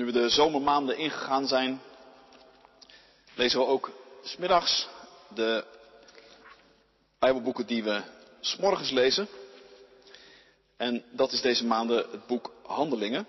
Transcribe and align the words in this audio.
Nu 0.00 0.06
we 0.06 0.12
de 0.12 0.28
zomermaanden 0.28 0.96
ingegaan 0.96 1.46
zijn, 1.46 1.80
lezen 3.34 3.58
we 3.58 3.66
ook 3.66 3.90
smiddags 4.22 4.88
de 5.34 5.64
Bijbelboeken 7.18 7.66
die 7.66 7.82
we 7.82 8.02
s'morgens 8.40 8.90
lezen. 8.90 9.28
En 10.76 11.04
dat 11.10 11.32
is 11.32 11.40
deze 11.40 11.66
maanden 11.66 11.96
het 12.10 12.26
boek 12.26 12.52
Handelingen. 12.62 13.26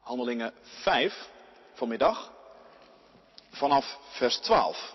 Handelingen 0.00 0.52
5 0.62 1.28
vanmiddag, 1.72 2.32
vanaf 3.50 3.98
vers 4.10 4.36
12. 4.36 4.94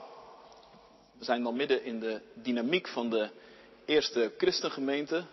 We 1.17 1.23
zijn 1.23 1.43
dan 1.43 1.55
midden 1.55 1.83
in 1.83 1.99
de 1.99 2.21
dynamiek 2.33 2.87
van 2.87 3.09
de 3.09 3.29
eerste 3.85 4.33
christengemeente. 4.37 5.25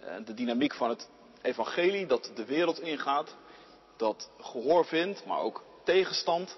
Eh, 0.00 0.14
de 0.24 0.34
dynamiek 0.34 0.74
van 0.74 0.88
het 0.88 1.08
evangelie 1.42 2.06
dat 2.06 2.30
de 2.34 2.44
wereld 2.44 2.80
ingaat. 2.80 3.34
Dat 4.02 4.28
gehoor 4.40 4.84
vindt, 4.86 5.24
maar 5.24 5.40
ook 5.40 5.64
tegenstand. 5.84 6.56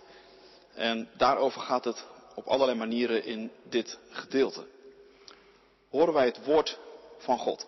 En 0.75 1.09
daarover 1.17 1.61
gaat 1.61 1.85
het 1.85 2.05
op 2.35 2.47
allerlei 2.47 2.79
manieren 2.79 3.25
in 3.25 3.53
dit 3.69 3.99
gedeelte. 4.11 4.67
Horen 5.91 6.15
wij 6.15 6.25
het 6.25 6.45
woord 6.45 6.79
van 7.19 7.39
God. 7.39 7.67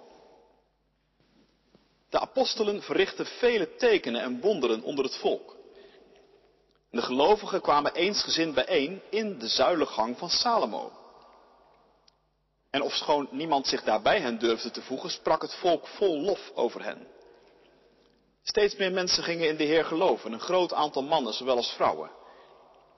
De 2.10 2.20
apostelen 2.20 2.82
verrichtten 2.82 3.26
vele 3.26 3.76
tekenen 3.76 4.20
en 4.20 4.40
wonderen 4.40 4.82
onder 4.82 5.04
het 5.04 5.16
volk. 5.16 5.56
De 6.90 7.02
gelovigen 7.02 7.60
kwamen 7.60 7.94
eensgezind 7.94 8.54
bijeen 8.54 9.02
in 9.10 9.38
de 9.38 9.48
zuilengang 9.48 10.18
van 10.18 10.30
Salomo. 10.30 10.92
En 12.70 12.82
ofschoon 12.82 13.28
niemand 13.30 13.66
zich 13.66 13.82
daarbij 13.82 14.20
hen 14.20 14.38
durfde 14.38 14.70
te 14.70 14.82
voegen, 14.82 15.10
sprak 15.10 15.42
het 15.42 15.54
volk 15.54 15.86
vol 15.86 16.20
lof 16.20 16.50
over 16.54 16.82
hen. 16.82 17.14
Steeds 18.48 18.76
meer 18.76 18.92
mensen 18.92 19.22
gingen 19.22 19.48
in 19.48 19.56
de 19.56 19.64
Heer 19.64 19.84
geloven, 19.84 20.32
een 20.32 20.40
groot 20.40 20.72
aantal 20.72 21.02
mannen, 21.02 21.32
zowel 21.32 21.56
als 21.56 21.72
vrouwen. 21.72 22.10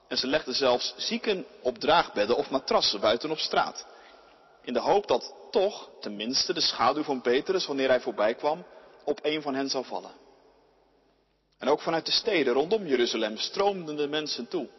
En 0.07 0.17
ze 0.17 0.27
legden 0.27 0.53
zelfs 0.53 0.93
zieken 0.97 1.45
op 1.61 1.77
draagbedden 1.77 2.35
of 2.35 2.49
matrassen 2.49 2.99
buiten 2.99 3.31
op 3.31 3.37
straat. 3.37 3.85
In 4.61 4.73
de 4.73 4.79
hoop 4.79 5.07
dat 5.07 5.33
toch, 5.51 5.89
tenminste, 5.99 6.53
de 6.53 6.61
schaduw 6.61 7.03
van 7.03 7.21
Petrus, 7.21 7.65
wanneer 7.65 7.87
hij 7.87 7.99
voorbij 7.99 8.35
kwam, 8.35 8.65
op 9.03 9.19
een 9.21 9.41
van 9.41 9.55
hen 9.55 9.69
zou 9.69 9.85
vallen. 9.85 10.11
En 11.57 11.67
ook 11.67 11.81
vanuit 11.81 12.05
de 12.05 12.11
steden 12.11 12.53
rondom 12.53 12.85
Jeruzalem 12.85 13.37
stroomden 13.37 13.95
de 13.95 14.07
mensen 14.07 14.47
toe. 14.47 14.69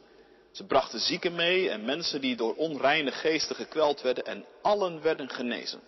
Ze 0.52 0.64
brachten 0.64 1.00
zieken 1.00 1.34
mee 1.34 1.70
en 1.70 1.84
mensen 1.84 2.20
die 2.20 2.36
door 2.36 2.54
onreine 2.54 3.12
geesten 3.12 3.56
gekweld 3.56 4.00
werden 4.00 4.24
en 4.24 4.44
allen 4.62 5.02
werden 5.02 5.28
genezen. 5.28 5.80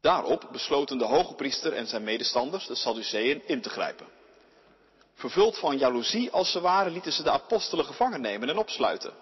Daarop 0.00 0.48
besloten 0.52 0.98
de 0.98 1.04
hoge 1.04 1.34
priester 1.34 1.72
en 1.72 1.86
zijn 1.86 2.04
medestanders, 2.04 2.66
de 2.66 2.74
Sadduceeën, 2.74 3.42
in 3.46 3.60
te 3.60 3.70
grijpen. 3.70 4.06
Vervuld 5.14 5.58
van 5.58 5.78
jaloezie 5.78 6.30
als 6.30 6.50
ze 6.50 6.60
waren, 6.60 6.92
lieten 6.92 7.12
ze 7.12 7.22
de 7.22 7.30
apostelen 7.30 7.84
gevangen 7.84 8.20
nemen 8.20 8.48
en 8.48 8.58
opsluiten. 8.58 9.12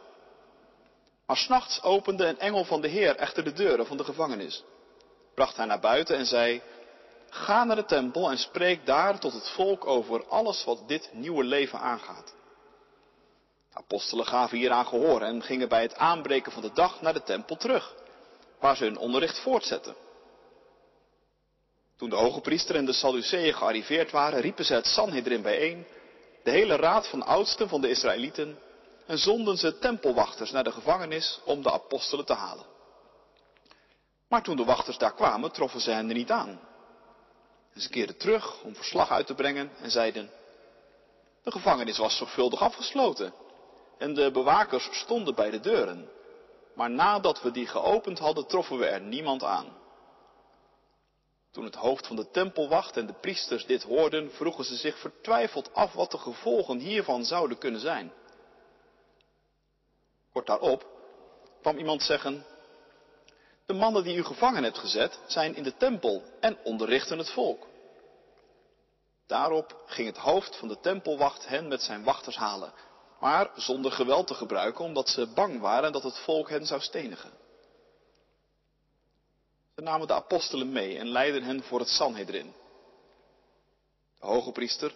Maar 1.26 1.36
s'nachts 1.36 1.82
opende 1.82 2.26
een 2.26 2.38
engel 2.38 2.64
van 2.64 2.80
de 2.80 2.88
Heer 2.88 3.16
echter 3.16 3.44
de 3.44 3.52
deuren 3.52 3.86
van 3.86 3.96
de 3.96 4.04
gevangenis, 4.04 4.64
bracht 5.34 5.56
hij 5.56 5.66
naar 5.66 5.80
buiten 5.80 6.16
en 6.16 6.26
zei, 6.26 6.62
ga 7.30 7.64
naar 7.64 7.76
de 7.76 7.84
tempel 7.84 8.30
en 8.30 8.38
spreek 8.38 8.86
daar 8.86 9.18
tot 9.18 9.32
het 9.32 9.48
volk 9.48 9.86
over 9.86 10.26
alles 10.26 10.64
wat 10.64 10.88
dit 10.88 11.10
nieuwe 11.12 11.44
leven 11.44 11.78
aangaat. 11.78 12.34
De 13.70 13.78
apostelen 13.78 14.26
gaven 14.26 14.58
hieraan 14.58 14.86
gehoor 14.86 15.22
en 15.22 15.42
gingen 15.42 15.68
bij 15.68 15.82
het 15.82 15.94
aanbreken 15.94 16.52
van 16.52 16.62
de 16.62 16.72
dag 16.72 17.00
naar 17.00 17.14
de 17.14 17.22
tempel 17.22 17.56
terug, 17.56 17.94
waar 18.60 18.76
ze 18.76 18.84
hun 18.84 18.98
onderricht 18.98 19.38
voortzetten. 19.38 19.94
Toen 21.98 22.10
de 22.10 22.16
hoge 22.16 22.40
priester 22.40 22.76
en 22.76 22.84
de 22.84 22.92
Sadduceeën 22.92 23.54
gearriveerd 23.54 24.10
waren, 24.10 24.40
riepen 24.40 24.64
ze 24.64 24.74
het 24.74 24.86
Sanhedrin 24.86 25.42
bijeen, 25.42 25.86
de 26.42 26.50
hele 26.50 26.76
raad 26.76 27.08
van 27.08 27.22
oudsten 27.22 27.68
van 27.68 27.80
de 27.80 27.90
Israëlieten, 27.90 28.58
en 29.06 29.18
zonden 29.18 29.56
ze 29.56 29.78
tempelwachters 29.78 30.50
naar 30.50 30.64
de 30.64 30.72
gevangenis 30.72 31.40
om 31.44 31.62
de 31.62 31.72
apostelen 31.72 32.24
te 32.24 32.32
halen. 32.32 32.64
Maar 34.28 34.42
toen 34.42 34.56
de 34.56 34.64
wachters 34.64 34.98
daar 34.98 35.14
kwamen, 35.14 35.52
troffen 35.52 35.80
ze 35.80 35.90
hen 35.90 36.08
er 36.08 36.14
niet 36.14 36.30
aan. 36.30 36.60
En 37.74 37.80
ze 37.80 37.88
keerden 37.88 38.16
terug 38.16 38.62
om 38.62 38.74
verslag 38.74 39.10
uit 39.10 39.26
te 39.26 39.34
brengen 39.34 39.70
en 39.80 39.90
zeiden, 39.90 40.30
de 41.42 41.50
gevangenis 41.50 41.98
was 41.98 42.16
zorgvuldig 42.16 42.60
afgesloten 42.60 43.34
en 43.98 44.14
de 44.14 44.30
bewakers 44.30 44.88
stonden 44.92 45.34
bij 45.34 45.50
de 45.50 45.60
deuren. 45.60 46.08
Maar 46.74 46.90
nadat 46.90 47.42
we 47.42 47.50
die 47.50 47.66
geopend 47.66 48.18
hadden, 48.18 48.46
troffen 48.46 48.78
we 48.78 48.86
er 48.86 49.00
niemand 49.00 49.42
aan. 49.42 49.76
Toen 51.58 51.66
het 51.66 51.76
hoofd 51.76 52.06
van 52.06 52.16
de 52.16 52.30
tempelwacht 52.30 52.96
en 52.96 53.06
de 53.06 53.12
priesters 53.12 53.66
dit 53.66 53.82
hoorden, 53.82 54.30
vroegen 54.32 54.64
ze 54.64 54.76
zich 54.76 54.98
vertwijfeld 54.98 55.74
af 55.74 55.92
wat 55.92 56.10
de 56.10 56.18
gevolgen 56.18 56.78
hiervan 56.78 57.24
zouden 57.24 57.58
kunnen 57.58 57.80
zijn. 57.80 58.12
Kort 60.32 60.46
daarop 60.46 60.86
kwam 61.60 61.78
iemand 61.78 62.02
zeggen, 62.02 62.44
de 63.66 63.72
mannen 63.72 64.04
die 64.04 64.16
u 64.16 64.24
gevangen 64.24 64.62
hebt 64.62 64.78
gezet 64.78 65.18
zijn 65.26 65.54
in 65.56 65.62
de 65.62 65.76
tempel 65.76 66.22
en 66.40 66.58
onderrichten 66.64 67.18
het 67.18 67.30
volk. 67.30 67.66
Daarop 69.26 69.82
ging 69.86 70.08
het 70.08 70.18
hoofd 70.18 70.56
van 70.56 70.68
de 70.68 70.80
tempelwacht 70.80 71.48
hen 71.48 71.68
met 71.68 71.82
zijn 71.82 72.04
wachters 72.04 72.36
halen, 72.36 72.72
maar 73.20 73.50
zonder 73.56 73.92
geweld 73.92 74.26
te 74.26 74.34
gebruiken, 74.34 74.84
omdat 74.84 75.08
ze 75.08 75.26
bang 75.26 75.60
waren 75.60 75.92
dat 75.92 76.02
het 76.02 76.18
volk 76.18 76.48
hen 76.48 76.66
zou 76.66 76.80
stenigen. 76.80 77.30
Ze 79.78 79.84
namen 79.84 80.06
de 80.06 80.14
apostelen 80.14 80.72
mee 80.72 80.98
en 80.98 81.08
leidden 81.08 81.42
hen 81.42 81.62
voor 81.62 81.78
het 81.78 81.88
Sanhedrin. 81.88 82.54
De 84.20 84.26
hoge 84.26 84.52
priester 84.52 84.94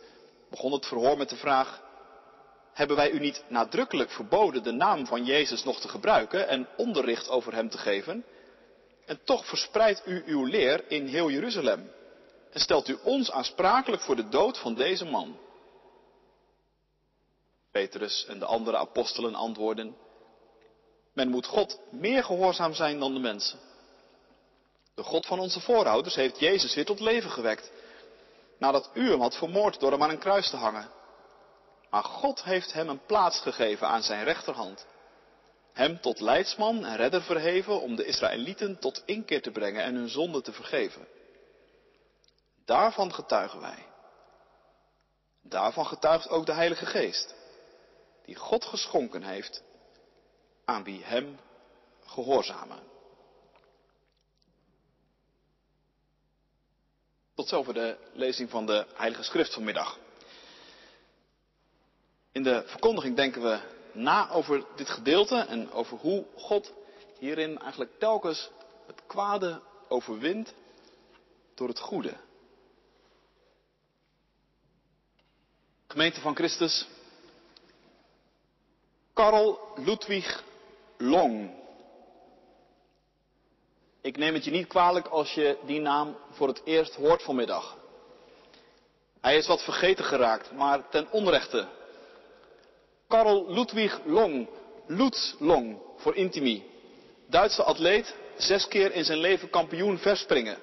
begon 0.50 0.72
het 0.72 0.86
verhoor 0.86 1.16
met 1.16 1.28
de 1.28 1.36
vraag, 1.36 1.82
hebben 2.72 2.96
wij 2.96 3.10
u 3.10 3.18
niet 3.18 3.44
nadrukkelijk 3.48 4.10
verboden 4.10 4.62
de 4.62 4.70
naam 4.70 5.06
van 5.06 5.24
Jezus 5.24 5.64
nog 5.64 5.80
te 5.80 5.88
gebruiken 5.88 6.48
en 6.48 6.68
onderricht 6.76 7.28
over 7.28 7.54
hem 7.54 7.68
te 7.68 7.78
geven? 7.78 8.24
En 9.06 9.20
toch 9.24 9.46
verspreidt 9.46 10.02
u 10.06 10.22
uw 10.26 10.44
leer 10.44 10.90
in 10.90 11.06
heel 11.06 11.30
Jeruzalem 11.30 11.90
en 12.50 12.60
stelt 12.60 12.88
u 12.88 12.98
ons 13.02 13.30
aansprakelijk 13.30 14.02
voor 14.02 14.16
de 14.16 14.28
dood 14.28 14.58
van 14.58 14.74
deze 14.74 15.04
man. 15.04 15.38
Petrus 17.70 18.26
en 18.26 18.38
de 18.38 18.46
andere 18.46 18.76
apostelen 18.76 19.34
antwoorden, 19.34 19.96
men 21.12 21.28
moet 21.28 21.46
God 21.46 21.80
meer 21.90 22.24
gehoorzaam 22.24 22.74
zijn 22.74 22.98
dan 22.98 23.14
de 23.14 23.20
mensen. 23.20 23.70
De 24.94 25.02
God 25.02 25.26
van 25.26 25.38
onze 25.38 25.60
voorouders 25.60 26.14
heeft 26.14 26.38
Jezus 26.38 26.74
weer 26.74 26.84
tot 26.84 27.00
leven 27.00 27.30
gewekt, 27.30 27.70
nadat 28.58 28.90
u 28.94 29.10
hem 29.10 29.20
had 29.20 29.36
vermoord 29.36 29.80
door 29.80 29.90
hem 29.90 30.02
aan 30.02 30.10
een 30.10 30.18
kruis 30.18 30.50
te 30.50 30.56
hangen. 30.56 30.90
Maar 31.90 32.04
God 32.04 32.42
heeft 32.42 32.72
hem 32.72 32.88
een 32.88 33.06
plaats 33.06 33.40
gegeven 33.40 33.86
aan 33.86 34.02
zijn 34.02 34.24
rechterhand. 34.24 34.86
Hem 35.72 36.00
tot 36.00 36.20
leidsman 36.20 36.84
en 36.84 36.96
redder 36.96 37.22
verheven 37.22 37.80
om 37.80 37.96
de 37.96 38.04
Israëlieten 38.04 38.78
tot 38.78 39.02
inkeer 39.04 39.42
te 39.42 39.50
brengen 39.50 39.82
en 39.82 39.94
hun 39.94 40.08
zonde 40.08 40.42
te 40.42 40.52
vergeven. 40.52 41.08
Daarvan 42.64 43.14
getuigen 43.14 43.60
wij. 43.60 43.86
Daarvan 45.42 45.86
getuigt 45.86 46.28
ook 46.28 46.46
de 46.46 46.52
Heilige 46.52 46.86
Geest, 46.86 47.34
die 48.24 48.36
God 48.36 48.64
geschonken 48.64 49.22
heeft 49.22 49.62
aan 50.64 50.84
wie 50.84 51.04
hem 51.04 51.38
gehoorzamen. 52.04 52.91
Tot 57.34 57.48
zover 57.48 57.74
de 57.74 57.96
lezing 58.12 58.50
van 58.50 58.66
de 58.66 58.86
Heilige 58.94 59.22
Schrift 59.22 59.54
vanmiddag. 59.54 59.98
In 62.32 62.42
de 62.42 62.62
verkondiging 62.66 63.16
denken 63.16 63.42
we 63.42 63.60
na 63.92 64.30
over 64.30 64.64
dit 64.76 64.88
gedeelte 64.88 65.36
en 65.36 65.70
over 65.70 65.98
hoe 65.98 66.24
God 66.36 66.72
hierin 67.18 67.58
eigenlijk 67.58 67.98
telkens 67.98 68.50
het 68.86 69.02
kwade 69.06 69.60
overwint 69.88 70.54
door 71.54 71.68
het 71.68 71.78
goede. 71.78 72.16
Gemeente 75.86 76.20
van 76.20 76.34
Christus, 76.34 76.86
Karl 79.12 79.58
Ludwig 79.76 80.44
Long. 80.98 81.61
Ik 84.02 84.16
neem 84.16 84.34
het 84.34 84.44
je 84.44 84.50
niet 84.50 84.66
kwalijk 84.66 85.06
als 85.06 85.34
je 85.34 85.56
die 85.66 85.80
naam 85.80 86.16
voor 86.30 86.48
het 86.48 86.60
eerst 86.64 86.94
hoort 86.94 87.22
vanmiddag. 87.22 87.76
Hij 89.20 89.36
is 89.36 89.46
wat 89.46 89.62
vergeten 89.62 90.04
geraakt, 90.04 90.52
maar 90.52 90.88
ten 90.88 91.10
onrechte. 91.10 91.68
Karl 93.08 93.52
Ludwig 93.52 94.00
Long, 94.04 94.48
Lutz 94.86 95.34
Long 95.38 95.78
voor 95.96 96.16
Intimi. 96.16 96.64
Duitse 97.26 97.62
atleet, 97.62 98.16
zes 98.36 98.68
keer 98.68 98.92
in 98.92 99.04
zijn 99.04 99.18
leven 99.18 99.50
kampioen 99.50 99.98
verspringen. 99.98 100.58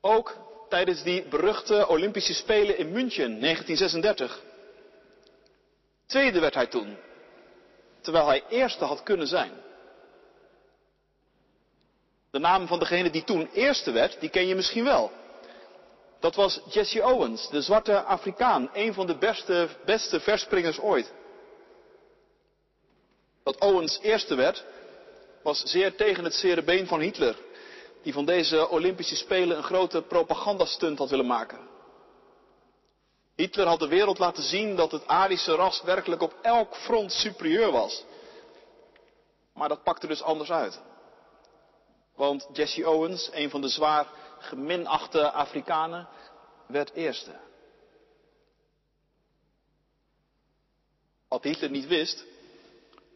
Ook 0.00 0.36
tijdens 0.68 1.02
die 1.02 1.22
beruchte 1.28 1.88
Olympische 1.88 2.34
Spelen 2.34 2.78
in 2.78 2.92
München 2.92 3.40
1936. 3.40 4.42
Tweede 6.06 6.40
werd 6.40 6.54
hij 6.54 6.66
toen, 6.66 6.96
terwijl 8.00 8.26
hij 8.26 8.44
eerste 8.48 8.84
had 8.84 9.02
kunnen 9.02 9.26
zijn. 9.26 9.52
De 12.32 12.38
naam 12.38 12.66
van 12.66 12.78
degene 12.78 13.10
die 13.10 13.24
toen 13.24 13.48
eerste 13.52 13.90
werd, 13.90 14.20
die 14.20 14.30
ken 14.30 14.46
je 14.46 14.54
misschien 14.54 14.84
wel. 14.84 15.10
Dat 16.20 16.34
was 16.34 16.60
Jesse 16.68 17.02
Owens, 17.04 17.50
de 17.50 17.62
zwarte 17.62 18.02
Afrikaan, 18.02 18.70
een 18.72 18.94
van 18.94 19.06
de 19.06 19.16
beste, 19.16 19.68
beste 19.84 20.20
verspringers 20.20 20.80
ooit. 20.80 21.12
Dat 23.44 23.60
Owens 23.60 23.98
eerste 24.02 24.34
werd, 24.34 24.64
was 25.42 25.62
zeer 25.62 25.96
tegen 25.96 26.24
het 26.24 26.34
zere 26.34 26.62
been 26.62 26.86
van 26.86 27.00
Hitler, 27.00 27.36
die 28.02 28.12
van 28.12 28.24
deze 28.24 28.68
Olympische 28.68 29.16
Spelen 29.16 29.56
een 29.56 29.62
grote 29.62 30.02
propagandastunt 30.02 30.98
had 30.98 31.10
willen 31.10 31.26
maken. 31.26 31.58
Hitler 33.36 33.66
had 33.66 33.78
de 33.78 33.88
wereld 33.88 34.18
laten 34.18 34.42
zien 34.42 34.76
dat 34.76 34.92
het 34.92 35.06
Arische 35.06 35.54
ras 35.54 35.82
werkelijk 35.82 36.22
op 36.22 36.34
elk 36.42 36.76
front 36.76 37.12
superieur 37.12 37.70
was. 37.70 38.04
Maar 39.54 39.68
dat 39.68 39.82
pakte 39.82 40.06
dus 40.06 40.22
anders 40.22 40.50
uit. 40.50 40.80
Want 42.22 42.48
Jesse 42.52 42.88
Owens, 42.88 43.30
een 43.32 43.50
van 43.50 43.60
de 43.60 43.68
zwaar 43.68 44.06
geminachte 44.38 45.30
Afrikanen, 45.30 46.08
werd 46.66 46.92
eerste. 46.92 47.30
Wat 51.28 51.42
Hitler 51.42 51.70
niet 51.70 51.86
wist, 51.86 52.24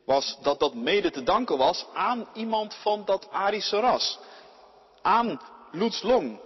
was 0.05 0.39
dat 0.43 0.59
dat 0.61 0.75
mede 0.75 1.11
te 1.11 1.23
danken 1.23 1.59
was 1.59 1.87
aan 1.93 2.29
iemand 2.35 2.75
van 2.75 3.05
dat 3.05 3.31
Arische 3.31 3.81
ras. 3.81 4.19
Aan 5.03 5.41
Lutz 5.73 6.03
Long. 6.03 6.41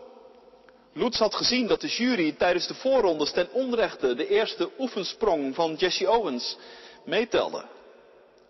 Lutz 0.93 1.19
had 1.19 1.35
gezien 1.35 1.67
dat 1.67 1.81
de 1.81 1.89
jury 1.89 2.33
tijdens 2.33 2.67
de 2.67 2.75
voorrondes 2.75 3.33
ten 3.33 3.53
onrechte 3.53 4.15
de 4.15 4.29
eerste 4.29 4.71
oefensprong 4.79 5.55
van 5.55 5.75
Jesse 5.75 6.11
Owens 6.11 6.57
meetelde 7.05 7.65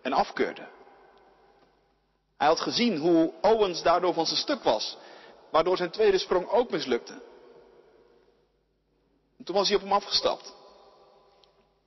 en 0.01 0.13
afkeurde. 0.13 0.67
Hij 2.41 2.49
had 2.49 2.59
gezien 2.59 2.97
hoe 2.97 3.33
Owens 3.41 3.83
daardoor 3.83 4.13
van 4.13 4.25
zijn 4.25 4.39
stuk 4.39 4.63
was, 4.63 4.97
waardoor 5.51 5.77
zijn 5.77 5.91
tweede 5.91 6.17
sprong 6.17 6.49
ook 6.49 6.69
mislukte. 6.69 7.13
En 9.37 9.43
toen 9.43 9.55
was 9.55 9.67
hij 9.67 9.77
op 9.77 9.83
hem 9.83 9.91
afgestapt. 9.91 10.53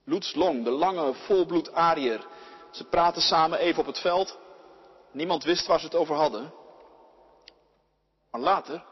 Lutz 0.05 0.35
Long, 0.35 0.65
de 0.65 0.71
lange 0.71 1.15
volbloed 1.15 1.73
Ariër, 1.73 2.27
ze 2.71 2.85
praten 2.85 3.23
samen 3.23 3.59
even 3.59 3.81
op 3.81 3.87
het 3.87 3.99
veld. 3.99 4.39
Niemand 5.13 5.45
wist 5.45 5.67
waar 5.67 5.79
ze 5.79 5.85
het 5.85 5.95
over 5.95 6.15
hadden. 6.15 6.53
Maar 8.31 8.41
later, 8.41 8.85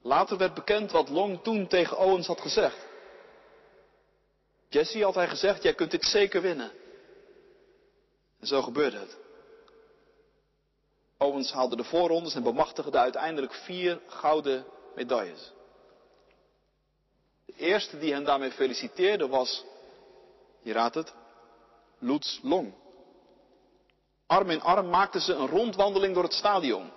later 0.00 0.36
werd 0.36 0.54
bekend 0.54 0.90
wat 0.90 1.08
Long 1.08 1.42
toen 1.42 1.66
tegen 1.66 1.98
Owens 1.98 2.26
had 2.26 2.40
gezegd. 2.40 2.86
Jesse 4.68 5.04
had 5.04 5.14
hij 5.14 5.28
gezegd, 5.28 5.62
jij 5.62 5.74
kunt 5.74 5.90
dit 5.90 6.04
zeker 6.04 6.42
winnen. 6.42 6.72
En 8.40 8.46
zo 8.46 8.62
gebeurde 8.62 8.98
het. 8.98 9.21
Owens 11.22 11.52
haalde 11.52 11.76
de 11.76 11.84
voorrondes 11.84 12.34
en 12.34 12.42
bemachtigde 12.42 12.98
uiteindelijk 12.98 13.54
vier 13.54 14.00
gouden 14.06 14.66
medailles. 14.94 15.52
De 17.44 17.54
eerste 17.56 17.98
die 17.98 18.12
hen 18.12 18.24
daarmee 18.24 18.50
feliciteerde 18.50 19.28
was, 19.28 19.64
je 20.62 20.72
raadt 20.72 20.94
het, 20.94 21.12
Lutz 21.98 22.38
Long. 22.42 22.74
Arm 24.26 24.50
in 24.50 24.62
arm 24.62 24.88
maakten 24.88 25.20
ze 25.20 25.34
een 25.34 25.48
rondwandeling 25.48 26.14
door 26.14 26.22
het 26.22 26.32
stadion. 26.32 26.90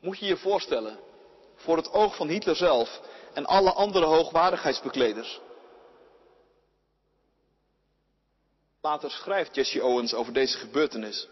Moet 0.00 0.18
je 0.18 0.26
je 0.26 0.36
voorstellen, 0.36 0.98
voor 1.54 1.76
het 1.76 1.92
oog 1.92 2.16
van 2.16 2.28
Hitler 2.28 2.56
zelf 2.56 3.00
en 3.32 3.46
alle 3.46 3.72
andere 3.72 4.04
hoogwaardigheidsbekleders. 4.04 5.40
Later 8.80 9.10
schrijft 9.10 9.54
Jesse 9.54 9.84
Owens 9.84 10.14
over 10.14 10.32
deze 10.32 10.58
gebeurtenis. 10.58 11.28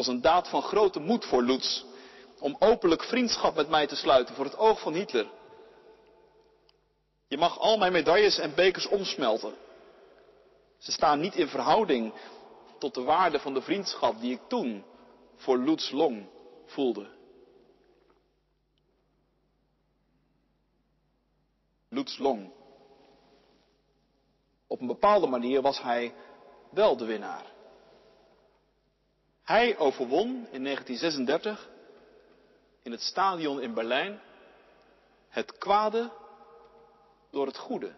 Was 0.00 0.08
een 0.08 0.20
daad 0.20 0.48
van 0.48 0.62
grote 0.62 1.00
moed 1.00 1.24
voor 1.24 1.42
Lutz 1.42 1.82
om 2.38 2.56
openlijk 2.58 3.02
vriendschap 3.02 3.54
met 3.54 3.68
mij 3.68 3.86
te 3.86 3.96
sluiten 3.96 4.34
voor 4.34 4.44
het 4.44 4.56
oog 4.56 4.80
van 4.80 4.94
Hitler. 4.94 5.30
Je 7.28 7.38
mag 7.38 7.58
al 7.58 7.78
mijn 7.78 7.92
medailles 7.92 8.38
en 8.38 8.54
bekers 8.54 8.86
omsmelten. 8.86 9.54
Ze 10.78 10.92
staan 10.92 11.20
niet 11.20 11.34
in 11.34 11.48
verhouding 11.48 12.12
tot 12.78 12.94
de 12.94 13.02
waarde 13.02 13.38
van 13.38 13.54
de 13.54 13.62
vriendschap 13.62 14.20
die 14.20 14.32
ik 14.32 14.40
toen 14.48 14.84
voor 15.36 15.58
Lutz 15.58 15.90
Long 15.90 16.28
voelde. 16.66 17.08
Lutz 21.88 22.18
Long. 22.18 22.52
Op 24.66 24.80
een 24.80 24.86
bepaalde 24.86 25.26
manier 25.26 25.62
was 25.62 25.82
hij 25.82 26.14
wel 26.70 26.96
de 26.96 27.04
winnaar. 27.04 27.58
Hij 29.50 29.78
overwon 29.78 30.28
in 30.50 30.64
1936 30.64 31.68
in 32.82 32.90
het 32.90 33.00
stadion 33.00 33.60
in 33.60 33.74
Berlijn 33.74 34.20
het 35.28 35.58
kwade 35.58 36.10
door 37.30 37.46
het 37.46 37.56
goede 37.56 37.92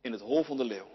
in 0.00 0.12
het 0.12 0.20
hol 0.20 0.44
van 0.44 0.56
de 0.56 0.64
leeuw. 0.64 0.88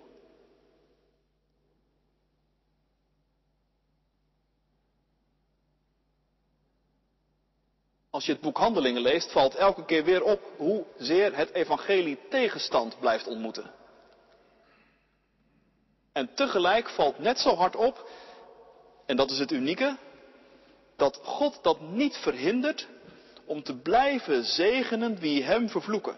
Als 8.09 8.25
je 8.25 8.31
het 8.31 8.41
boek 8.41 8.57
Handelingen 8.57 9.01
leest, 9.01 9.31
valt 9.31 9.55
elke 9.55 9.85
keer 9.85 10.03
weer 10.03 10.23
op 10.23 10.41
hoe 10.57 10.85
zeer 10.97 11.35
het 11.35 11.49
evangelie 11.49 12.19
tegenstand 12.29 12.99
blijft 12.99 13.27
ontmoeten. 13.27 13.71
En 16.11 16.33
tegelijk 16.33 16.89
valt 16.89 17.19
net 17.19 17.39
zo 17.39 17.55
hard 17.55 17.75
op, 17.75 18.09
en 19.05 19.15
dat 19.15 19.31
is 19.31 19.39
het 19.39 19.51
unieke, 19.51 19.97
dat 20.95 21.19
God 21.23 21.59
dat 21.61 21.81
niet 21.81 22.17
verhindert 22.17 22.87
om 23.45 23.63
te 23.63 23.75
blijven 23.75 24.43
zegenen 24.43 25.19
wie 25.19 25.43
hem 25.43 25.69
vervloeken. 25.69 26.15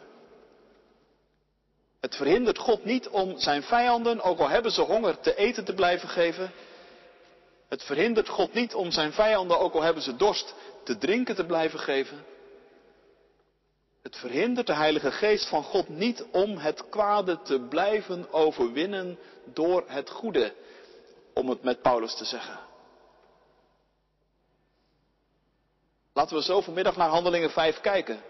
Het 2.00 2.16
verhindert 2.16 2.58
God 2.58 2.86
niet 2.86 3.08
om 3.08 3.40
zijn 3.40 3.64
vijanden, 3.64 4.22
ook 4.22 4.40
al 4.40 4.50
hebben 4.50 4.72
ze 4.72 4.82
honger, 4.82 5.20
te 5.20 5.36
eten 5.36 5.66
te 5.66 5.74
blijven 5.74 6.10
geven. 6.10 6.52
Het 7.70 7.84
verhindert 7.84 8.30
God 8.30 8.54
niet 8.54 8.74
om 8.74 8.92
zijn 8.92 9.14
vijanden, 9.14 9.60
ook 9.60 9.74
al 9.74 9.82
hebben 9.82 10.04
ze 10.04 10.16
dorst, 10.16 10.54
te 10.84 10.98
drinken 10.98 11.36
te 11.36 11.46
blijven 11.46 11.80
geven. 11.80 12.26
Het 14.04 14.16
verhindert 14.16 14.68
de 14.68 14.74
Heilige 14.74 15.12
Geest 15.12 15.50
van 15.50 15.64
God 15.64 15.90
niet 15.90 16.26
om 16.32 16.58
het 16.58 16.90
kwade 16.90 17.42
te 17.42 17.60
blijven 17.60 18.34
overwinnen 18.34 19.20
door 19.54 19.84
het 19.88 20.10
goede, 20.10 20.54
om 21.34 21.50
het 21.50 21.64
met 21.64 21.82
Paulus 21.82 22.16
te 22.16 22.26
zeggen. 22.26 22.67
Laten 26.18 26.36
we 26.36 26.44
zo 26.44 26.62
vanmiddag 26.62 26.96
naar 26.96 27.10
Handelingen 27.10 27.52
5 27.52 27.82
kijken. 27.82 28.22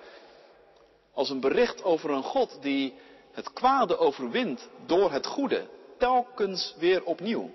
Als 1.14 1.30
een 1.30 1.40
bericht 1.40 1.84
over 1.84 2.10
een 2.10 2.24
God 2.24 2.62
die 2.62 3.00
het 3.32 3.54
kwade 3.54 3.98
overwint 3.98 4.70
door 4.86 5.12
het 5.12 5.26
goede, 5.26 5.70
telkens 5.98 6.76
weer 6.78 7.04
opnieuw. 7.04 7.52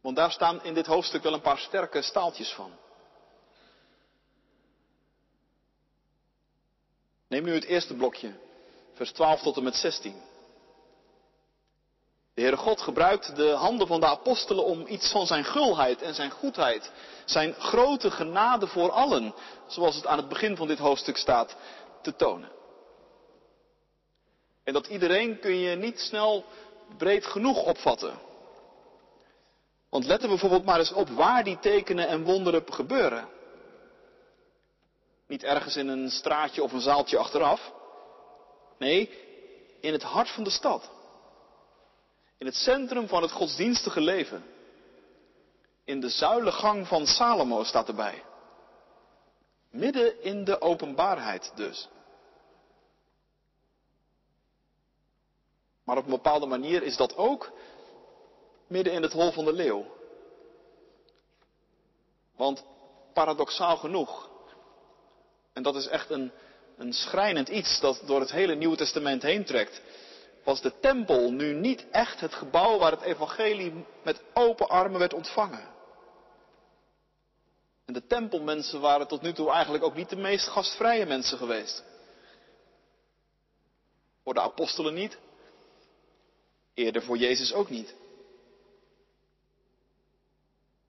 Want 0.00 0.16
daar 0.16 0.30
staan 0.30 0.64
in 0.64 0.74
dit 0.74 0.86
hoofdstuk 0.86 1.22
wel 1.22 1.32
een 1.32 1.40
paar 1.40 1.58
sterke 1.58 2.02
staaltjes 2.02 2.52
van. 2.52 2.70
Neem 7.28 7.44
nu 7.44 7.54
het 7.54 7.64
eerste 7.64 7.94
blokje, 7.94 8.32
vers 8.92 9.12
12 9.12 9.42
tot 9.42 9.56
en 9.56 9.62
met 9.62 9.74
16. 9.74 10.22
De 12.36 12.42
Heere 12.42 12.56
God 12.56 12.80
gebruikt 12.80 13.36
de 13.36 13.50
handen 13.50 13.86
van 13.86 14.00
de 14.00 14.06
apostelen 14.06 14.64
om 14.64 14.86
iets 14.86 15.10
van 15.10 15.26
zijn 15.26 15.44
gulheid 15.44 16.02
en 16.02 16.14
zijn 16.14 16.30
goedheid, 16.30 16.90
zijn 17.24 17.54
grote 17.54 18.10
genade 18.10 18.66
voor 18.66 18.90
allen, 18.90 19.34
zoals 19.66 19.94
het 19.94 20.06
aan 20.06 20.16
het 20.16 20.28
begin 20.28 20.56
van 20.56 20.66
dit 20.66 20.78
hoofdstuk 20.78 21.16
staat, 21.16 21.56
te 22.02 22.16
tonen. 22.16 22.48
En 24.64 24.72
dat 24.72 24.86
iedereen 24.86 25.38
kun 25.38 25.56
je 25.56 25.76
niet 25.76 26.00
snel 26.00 26.44
breed 26.96 27.26
genoeg 27.26 27.62
opvatten. 27.62 28.18
Want 29.90 30.06
let 30.06 30.22
er 30.22 30.28
bijvoorbeeld 30.28 30.64
maar 30.64 30.78
eens 30.78 30.92
op 30.92 31.08
waar 31.08 31.44
die 31.44 31.58
tekenen 31.58 32.08
en 32.08 32.24
wonderen 32.24 32.64
gebeuren. 32.72 33.28
Niet 35.26 35.44
ergens 35.44 35.76
in 35.76 35.88
een 35.88 36.10
straatje 36.10 36.62
of 36.62 36.72
een 36.72 36.80
zaaltje 36.80 37.18
achteraf. 37.18 37.72
Nee, 38.78 39.10
in 39.80 39.92
het 39.92 40.02
hart 40.02 40.30
van 40.30 40.44
de 40.44 40.50
stad. 40.50 40.94
In 42.38 42.46
het 42.46 42.54
centrum 42.54 43.08
van 43.08 43.22
het 43.22 43.32
godsdienstige 43.32 44.00
leven. 44.00 44.44
In 45.84 46.00
de 46.00 46.08
zuilengang 46.08 46.86
van 46.86 47.06
Salomo 47.06 47.64
staat 47.64 47.88
erbij. 47.88 48.22
Midden 49.70 50.22
in 50.22 50.44
de 50.44 50.60
openbaarheid 50.60 51.52
dus. 51.54 51.88
Maar 55.84 55.96
op 55.96 56.04
een 56.04 56.10
bepaalde 56.10 56.46
manier 56.46 56.82
is 56.82 56.96
dat 56.96 57.16
ook 57.16 57.52
midden 58.66 58.92
in 58.92 59.02
het 59.02 59.12
hol 59.12 59.32
van 59.32 59.44
de 59.44 59.52
leeuw. 59.52 59.86
Want 62.36 62.64
paradoxaal 63.12 63.76
genoeg, 63.76 64.30
en 65.52 65.62
dat 65.62 65.76
is 65.76 65.86
echt 65.86 66.10
een, 66.10 66.32
een 66.76 66.92
schrijnend 66.92 67.48
iets 67.48 67.80
dat 67.80 68.02
door 68.04 68.20
het 68.20 68.30
hele 68.30 68.54
Nieuwe 68.54 68.76
Testament 68.76 69.22
heen 69.22 69.44
trekt, 69.44 69.82
was 70.46 70.60
de 70.60 70.78
tempel 70.80 71.32
nu 71.32 71.52
niet 71.52 71.86
echt 71.90 72.20
het 72.20 72.34
gebouw 72.34 72.78
waar 72.78 72.90
het 72.90 73.00
evangelie 73.00 73.84
met 74.02 74.22
open 74.34 74.68
armen 74.68 74.98
werd 74.98 75.14
ontvangen. 75.14 75.68
En 77.84 77.92
de 77.92 78.06
tempelmensen 78.06 78.80
waren 78.80 79.08
tot 79.08 79.22
nu 79.22 79.32
toe 79.32 79.50
eigenlijk 79.50 79.84
ook 79.84 79.94
niet 79.94 80.08
de 80.08 80.16
meest 80.16 80.48
gastvrije 80.48 81.06
mensen 81.06 81.38
geweest. 81.38 81.84
Voor 84.22 84.34
de 84.34 84.40
apostelen 84.40 84.94
niet. 84.94 85.18
Eerder 86.74 87.02
voor 87.02 87.16
Jezus 87.16 87.52
ook 87.52 87.70
niet. 87.70 87.94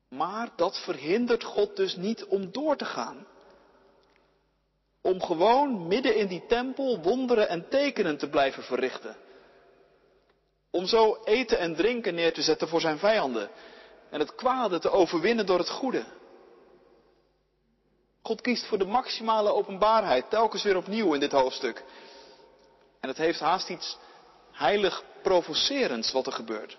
Maar 0.10 0.50
dat 0.56 0.78
verhindert 0.84 1.44
God 1.44 1.76
dus 1.76 1.96
niet 1.96 2.26
om 2.26 2.52
door 2.52 2.76
te 2.76 2.86
gaan. 2.86 3.28
Om 5.02 5.22
gewoon 5.22 5.88
midden 5.88 6.16
in 6.16 6.28
die 6.28 6.46
tempel 6.48 7.02
wonderen 7.02 7.50
en 7.50 7.70
tekenen 7.70 8.18
te 8.18 8.30
blijven 8.30 8.64
verrichten. 8.64 9.26
Om 10.78 10.86
zo 10.86 11.18
eten 11.24 11.60
en 11.60 11.76
drinken 11.76 12.16
neer 12.16 12.34
te 12.34 12.42
zetten 12.42 12.68
voor 12.68 12.82
zijn 12.82 12.98
vijanden. 12.98 13.50
En 14.10 14.20
het 14.20 14.36
kwade 14.36 14.80
te 14.80 14.90
overwinnen 14.90 15.46
door 15.46 15.58
het 15.58 15.70
goede. 15.70 16.06
God 18.22 18.42
kiest 18.42 18.66
voor 18.66 18.78
de 18.78 18.86
maximale 18.86 19.54
openbaarheid, 19.54 20.30
telkens 20.30 20.64
weer 20.64 20.78
opnieuw 20.78 21.14
in 21.14 21.20
dit 21.20 21.32
hoofdstuk. 21.32 21.84
En 23.00 23.10
het 23.10 23.18
heeft 23.18 23.40
haast 23.40 23.70
iets 23.70 23.98
heilig 24.52 25.04
provocerends 25.22 26.12
wat 26.12 26.26
er 26.26 26.32
gebeurt. 26.32 26.78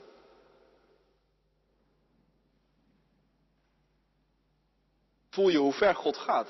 Voel 5.31 5.49
je 5.49 5.59
hoe 5.59 5.73
ver 5.73 5.95
God 5.95 6.17
gaat 6.17 6.49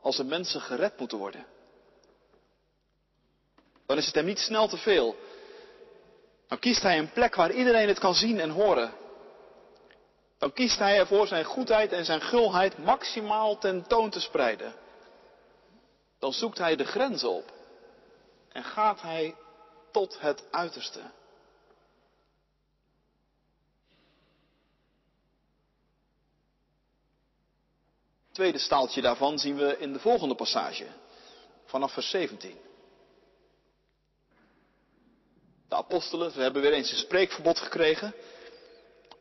als 0.00 0.18
er 0.18 0.26
mensen 0.26 0.60
gered 0.60 0.98
moeten 0.98 1.18
worden? 1.18 1.46
Dan 3.86 3.98
is 3.98 4.06
het 4.06 4.14
hem 4.14 4.24
niet 4.24 4.38
snel 4.38 4.68
te 4.68 4.76
veel. 4.76 5.16
Dan 6.50 6.58
kiest 6.58 6.82
hij 6.82 6.98
een 6.98 7.12
plek 7.12 7.34
waar 7.34 7.52
iedereen 7.52 7.88
het 7.88 7.98
kan 7.98 8.14
zien 8.14 8.40
en 8.40 8.50
horen. 8.50 8.92
Dan 10.38 10.52
kiest 10.52 10.78
hij 10.78 10.98
ervoor 10.98 11.26
zijn 11.26 11.44
goedheid 11.44 11.92
en 11.92 12.04
zijn 12.04 12.20
gulheid 12.20 12.78
maximaal 12.78 13.58
tentoon 13.58 14.10
te 14.10 14.20
spreiden. 14.20 14.74
Dan 16.18 16.32
zoekt 16.32 16.58
hij 16.58 16.76
de 16.76 16.84
grenzen 16.84 17.30
op 17.30 17.52
en 18.52 18.64
gaat 18.64 19.00
hij 19.00 19.36
tot 19.90 20.20
het 20.20 20.44
uiterste. 20.50 20.98
Het 28.18 28.32
tweede 28.32 28.58
staaltje 28.58 29.00
daarvan 29.00 29.38
zien 29.38 29.56
we 29.56 29.78
in 29.78 29.92
de 29.92 30.00
volgende 30.00 30.34
passage, 30.34 30.86
vanaf 31.64 31.92
vers 31.92 32.10
17. 32.10 32.69
De 35.70 35.76
apostelen, 35.76 36.30
ze 36.30 36.40
hebben 36.40 36.62
weer 36.62 36.72
eens 36.72 36.90
een 36.90 36.96
spreekverbod 36.96 37.58
gekregen. 37.58 38.14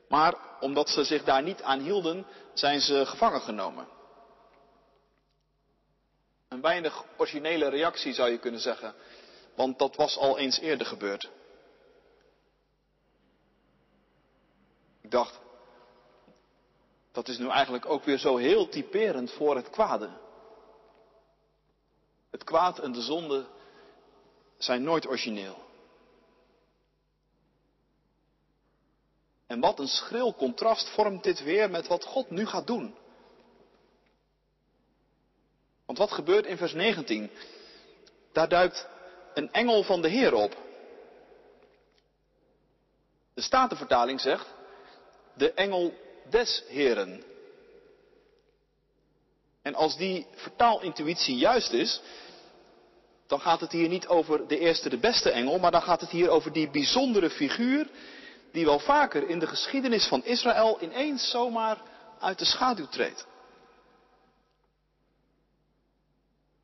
Maar 0.08 0.36
omdat 0.60 0.90
ze 0.90 1.04
zich 1.04 1.24
daar 1.24 1.44
niet 1.44 1.62
aan 1.62 1.80
hielden, 1.80 2.26
zijn 2.54 2.82
ze 2.82 3.06
gevangen 3.06 3.42
genomen. 3.42 3.88
Een 6.48 6.62
weinig 6.62 7.04
originele 7.18 7.70
reactie 7.70 8.14
zou 8.14 8.30
je 8.30 8.38
kunnen 8.38 8.60
zeggen, 8.60 8.96
want 9.56 9.80
dat 9.80 9.96
was 9.96 10.18
al 10.18 10.38
eens 10.38 10.60
eerder 10.60 10.88
gebeurd. 10.88 11.30
Ik 15.02 15.12
dacht, 15.12 15.40
dat 17.12 17.28
is 17.28 17.38
nu 17.38 17.50
eigenlijk 17.50 17.86
ook 17.86 18.04
weer 18.04 18.18
zo 18.18 18.38
heel 18.38 18.70
typerend 18.70 19.32
voor 19.32 19.56
het 19.56 19.70
kwade. 19.70 20.10
Het 22.32 22.44
kwaad 22.44 22.80
en 22.80 22.92
de 22.92 23.02
zonde 23.02 23.46
zijn 24.58 24.84
nooit 24.84 25.08
origineel. 25.08 25.68
En 29.50 29.60
wat 29.60 29.80
een 29.80 29.88
schril 29.88 30.34
contrast 30.34 30.90
vormt 30.90 31.24
dit 31.24 31.44
weer 31.44 31.70
met 31.70 31.88
wat 31.88 32.04
God 32.04 32.30
nu 32.30 32.46
gaat 32.46 32.68
doen. 32.68 32.96
Want 35.86 35.98
wat 35.98 36.12
gebeurt 36.12 36.46
in 36.46 36.58
vers 36.58 36.74
19? 36.74 37.30
Daar 38.32 38.50
duikt 38.50 38.88
een 39.34 39.52
engel 39.52 39.84
van 39.84 40.02
de 40.02 40.08
Heer 40.08 40.34
op. 40.34 40.58
De 43.34 43.42
Statenvertaling 43.42 44.22
zegt, 44.22 44.48
de 45.34 45.54
engel 45.54 45.94
des 46.30 46.64
Heren. 46.68 47.24
En 49.62 49.76
als 49.76 49.98
die 49.98 50.28
vertaalintuïtie 50.36 51.36
juist 51.36 51.72
is, 51.72 52.02
dan 53.28 53.40
gaat 53.40 53.60
het 53.60 53.72
hier 53.72 53.88
niet 53.88 54.08
over 54.08 54.48
de 54.48 54.60
eerste, 54.60 54.90
de 54.90 54.98
beste 54.98 55.30
engel, 55.30 55.60
maar 55.60 55.72
dan 55.72 55.82
gaat 55.82 56.02
het 56.02 56.10
hier 56.10 56.30
over 56.30 56.54
die 56.54 56.70
bijzondere 56.70 57.30
figuur 57.30 57.90
die 58.52 58.66
wel 58.66 58.80
vaker 58.80 59.30
in 59.30 59.40
de 59.40 59.48
geschiedenis 59.48 60.08
van 60.08 60.26
Israël 60.26 60.78
ineens 60.82 61.30
zomaar 61.30 61.82
uit 62.20 62.40
de 62.40 62.46
schaduw 62.46 62.88
treedt. 62.88 63.28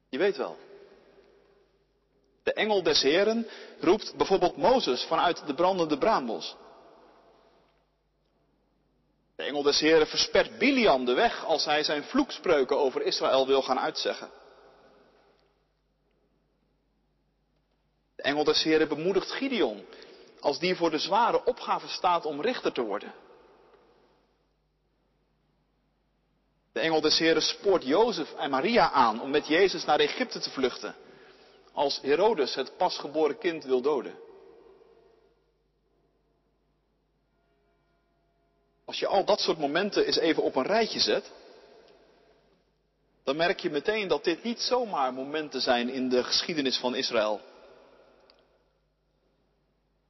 Je 0.10 0.18
weet 0.18 0.38
wel. 0.38 0.58
De 2.44 2.54
engel 2.54 2.84
des 2.84 3.01
Heren 3.01 3.48
roept 3.80 4.15
bijvoorbeeld 4.18 4.58
Mozes 4.58 5.04
vanuit 5.04 5.48
de 5.48 5.54
brandende 5.54 5.98
braambos. 5.98 6.56
De 9.36 9.44
engel 9.44 9.63
des 9.63 9.80
Heren 9.80 10.08
verspert 10.08 10.58
Biliam 10.58 11.06
de 11.06 11.13
weg 11.13 11.46
als 11.46 11.65
hij 11.65 11.84
zijn 11.84 12.04
vloekspreuken 12.04 12.77
over 12.77 13.01
Israël 13.01 13.48
wil 13.48 13.62
gaan 13.62 13.80
uitzeggen. 13.80 14.30
De 18.15 18.22
engel 18.22 18.44
des 18.44 18.63
Heren 18.63 18.88
bemoedigt 18.88 19.32
Gideon 19.32 19.86
als 20.46 20.60
die 20.60 20.75
voor 20.75 20.92
de 20.92 20.98
zware 20.98 21.46
opgave 21.46 21.88
staat 21.88 22.25
om 22.25 22.42
richter 22.42 22.72
te 22.72 22.82
worden. 22.82 23.14
De 26.72 26.80
engel 26.80 27.02
des 27.02 27.18
Heren 27.18 27.42
spoort 27.42 27.84
Jozef 27.84 28.34
en 28.34 28.50
Maria 28.50 28.92
aan 28.92 29.22
om 29.22 29.30
met 29.30 29.48
Jezus 29.48 29.86
naar 29.86 30.00
Egypte 30.00 30.40
te 30.40 30.50
vluchten, 30.50 30.96
als 31.74 32.00
Herodes 32.02 32.56
het 32.56 32.78
pasgeboren 32.78 33.38
kind 33.38 33.64
wil 33.64 33.82
doden. 33.82 34.16
Als 38.86 39.00
je 39.00 39.08
al 39.08 39.25
dat 39.25 39.40
soort 39.40 39.58
momenten 39.58 40.06
eens 40.06 40.20
even 40.20 40.44
op 40.44 40.56
een 40.56 40.66
rijtje 40.66 41.00
zet, 41.00 41.32
dan 43.24 43.36
merk 43.36 43.60
je 43.60 43.70
meteen 43.70 44.08
dat 44.08 44.24
dit 44.24 44.44
niet 44.44 44.60
zomaar 44.60 45.14
momenten 45.14 45.62
zijn 45.62 45.90
in 45.90 46.10
de 46.10 46.24
geschiedenis 46.24 46.78
van 46.78 46.96
Israël. 46.96 47.42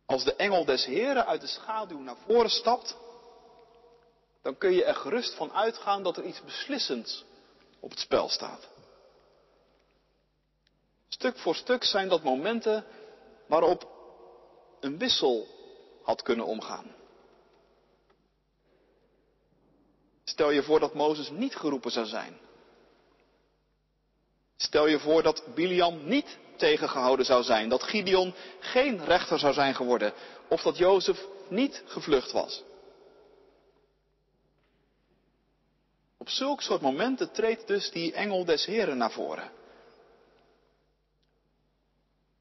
Als 0.05 0.23
de 0.23 0.35
engel 0.35 0.65
des 0.65 0.85
Heren 0.85 1.25
uit 1.25 1.41
de 1.41 1.47
schaduw 1.47 1.99
naar 1.99 2.17
voren 2.25 2.49
stapt, 2.49 2.97
dan 4.41 4.57
kun 4.57 4.71
je 4.71 4.83
er 4.83 4.95
gerust 4.95 5.33
van 5.33 5.51
uitgaan 5.51 6.03
dat 6.03 6.17
er 6.17 6.23
iets 6.23 6.43
beslissends 6.43 7.25
op 7.79 7.89
het 7.89 7.99
spel 7.99 8.29
staat. 8.29 8.67
Stuk 11.07 11.37
voor 11.37 11.55
stuk 11.55 11.83
zijn 11.83 12.09
dat 12.09 12.23
momenten 12.23 12.85
waarop 13.47 13.87
een 14.79 14.97
wissel 14.97 15.47
had 16.03 16.21
kunnen 16.21 16.45
omgaan. 16.45 16.95
Stel 20.23 20.51
je 20.51 20.63
voor 20.63 20.79
dat 20.79 20.93
Mozes 20.93 21.29
niet 21.29 21.55
geroepen 21.55 21.91
zou 21.91 22.05
zijn. 22.05 22.39
Stel 24.57 24.87
je 24.87 24.99
voor 24.99 25.23
dat 25.23 25.43
Biliam 25.55 26.07
niet 26.07 26.37
tegengehouden 26.55 27.25
zou 27.25 27.43
zijn, 27.43 27.69
dat 27.69 27.83
Gideon 27.83 28.33
geen 28.59 29.05
rechter 29.05 29.39
zou 29.39 29.53
zijn 29.53 29.75
geworden, 29.75 30.13
of 30.47 30.61
dat 30.61 30.77
Jozef 30.77 31.25
niet 31.47 31.83
gevlucht 31.85 32.31
was. 32.31 32.63
Op 36.17 36.29
zulk 36.29 36.61
soort 36.61 36.81
momenten 36.81 37.31
treedt 37.31 37.67
dus 37.67 37.91
die 37.91 38.13
engel 38.13 38.45
des 38.45 38.65
Heren 38.65 38.97
naar 38.97 39.11
voren. 39.11 39.51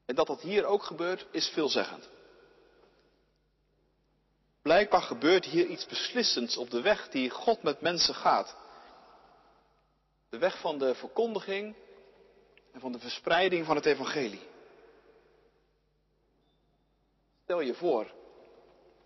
En 0.05 0.15
dat 0.15 0.27
dat 0.27 0.41
hier 0.41 0.65
ook 0.65 0.83
gebeurt, 0.83 1.25
is 1.31 1.47
veelzeggend. 1.47 2.09
Blijkbaar 4.61 5.01
gebeurt 5.01 5.45
hier 5.45 5.65
iets 5.65 5.85
beslissends 5.85 6.57
op 6.57 6.69
de 6.69 6.81
weg 6.81 7.09
die 7.09 7.29
God 7.29 7.63
met 7.63 7.81
mensen 7.81 8.15
gaat. 8.15 8.55
De 10.29 10.37
weg 10.37 10.59
van 10.59 10.77
de 10.77 10.95
verkondiging 10.95 11.75
en 12.75 12.81
van 12.81 12.91
de 12.91 12.99
verspreiding 12.99 13.65
van 13.65 13.75
het 13.75 13.85
evangelie. 13.85 14.41
Stel 17.43 17.59
je 17.61 17.73
voor 17.73 18.13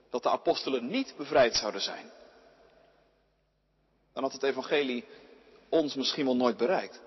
dat 0.09 0.23
de 0.23 0.29
apostelen 0.29 0.87
niet 0.87 1.13
bevrijd 1.17 1.55
zouden 1.55 1.81
zijn. 1.81 2.11
Dan 4.13 4.23
had 4.23 4.31
het 4.31 4.43
evangelie 4.43 5.05
ons 5.69 5.95
misschien 5.95 6.25
wel 6.25 6.35
nooit 6.35 6.57
bereikt. 6.57 7.01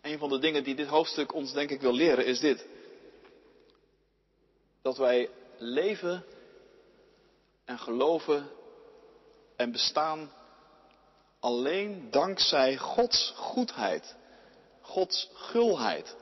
Een 0.00 0.18
van 0.18 0.28
de 0.28 0.38
dingen 0.38 0.64
die 0.64 0.74
dit 0.74 0.88
hoofdstuk 0.88 1.34
ons 1.34 1.52
denk 1.52 1.70
ik 1.70 1.80
wil 1.80 1.92
leren 1.92 2.26
is 2.26 2.40
dit. 2.40 2.66
Dat 4.82 4.96
wij 4.96 5.30
leven 5.58 6.24
en 7.64 7.78
geloven 7.78 8.50
en 9.60 9.72
bestaan 9.72 10.32
alleen 11.40 12.10
dankzij 12.10 12.76
Gods 12.76 13.32
goedheid, 13.36 14.16
Gods 14.80 15.30
gulheid, 15.34 16.16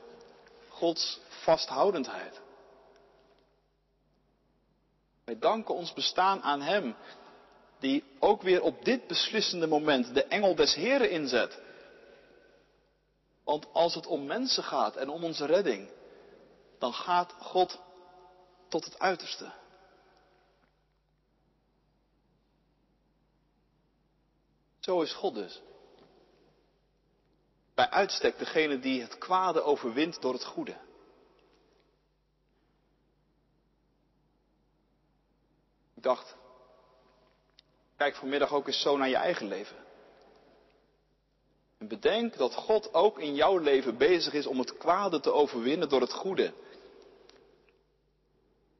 Gods 0.69 1.19
vasthoudendheid. 1.27 2.41
Wij 5.25 5.39
danken 5.39 5.75
ons 5.75 5.93
bestaan 5.93 6.41
aan 6.41 6.61
Hem, 6.61 6.95
die 7.79 8.03
ook 8.19 8.41
weer 8.41 8.61
op 8.61 8.85
dit 8.85 9.07
beslissende 9.07 9.67
moment 9.67 10.13
de 10.13 10.23
engel 10.23 10.55
des 10.55 10.73
Heren 10.75 11.09
inzet. 11.09 11.61
Want 13.43 13.67
als 13.73 13.95
het 13.95 14.07
om 14.07 14.25
mensen 14.25 14.63
gaat 14.63 14.95
en 14.95 15.09
om 15.09 15.23
onze 15.23 15.45
redding, 15.45 15.89
dan 16.79 16.93
gaat 16.93 17.33
God 17.39 17.79
tot 18.67 18.85
het 18.85 18.99
uiterste. 18.99 19.51
Zo 24.89 25.01
is 25.01 25.13
God 25.13 25.33
dus. 25.33 25.61
Bij 27.75 27.89
uitstek 27.89 28.37
degene 28.37 28.79
die 28.79 29.01
het 29.01 29.17
kwade 29.17 29.61
overwint 29.61 30.21
door 30.21 30.33
het 30.33 30.45
goede. 30.45 30.77
Ik 35.95 36.03
dacht, 36.03 36.35
kijk 37.97 38.15
vanmiddag 38.15 38.53
ook 38.53 38.67
eens 38.67 38.81
zo 38.81 38.97
naar 38.97 39.09
je 39.09 39.15
eigen 39.15 39.47
leven. 39.47 39.77
En 41.77 41.87
bedenk 41.87 42.37
dat 42.37 42.53
God 42.53 42.93
ook 42.93 43.19
in 43.19 43.35
jouw 43.35 43.57
leven 43.57 43.97
bezig 43.97 44.33
is 44.33 44.45
om 44.45 44.59
het 44.59 44.77
kwade 44.77 45.19
te 45.19 45.31
overwinnen 45.31 45.89
door 45.89 46.01
het 46.01 46.13
goede. 46.13 46.53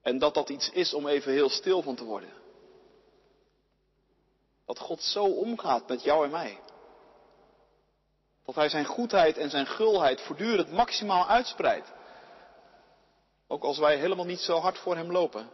En 0.02 0.18
dat 0.18 0.34
dat 0.34 0.50
iets 0.50 0.70
is 0.70 0.94
om 0.94 1.08
even 1.08 1.32
heel 1.32 1.50
stil 1.50 1.82
van 1.82 1.96
te 1.96 2.04
worden. 2.04 2.40
Dat 4.70 4.80
God 4.80 5.04
zo 5.04 5.24
omgaat 5.24 5.88
met 5.88 6.04
jou 6.04 6.26
en 6.26 6.32
mij. 6.32 6.60
Dat 8.46 8.56
Hij 8.56 8.70
zijn 8.70 8.86
goedheid 8.86 9.38
en 9.38 9.50
zijn 9.50 9.66
gulheid 9.66 10.22
voortdurend 10.22 10.72
maximaal 10.72 11.28
uitspreidt. 11.28 11.92
Ook 13.48 13.64
als 13.64 13.78
wij 13.78 13.98
helemaal 13.98 14.26
niet 14.26 14.40
zo 14.40 14.58
hard 14.58 14.78
voor 14.78 14.96
Hem 14.96 15.12
lopen. 15.12 15.50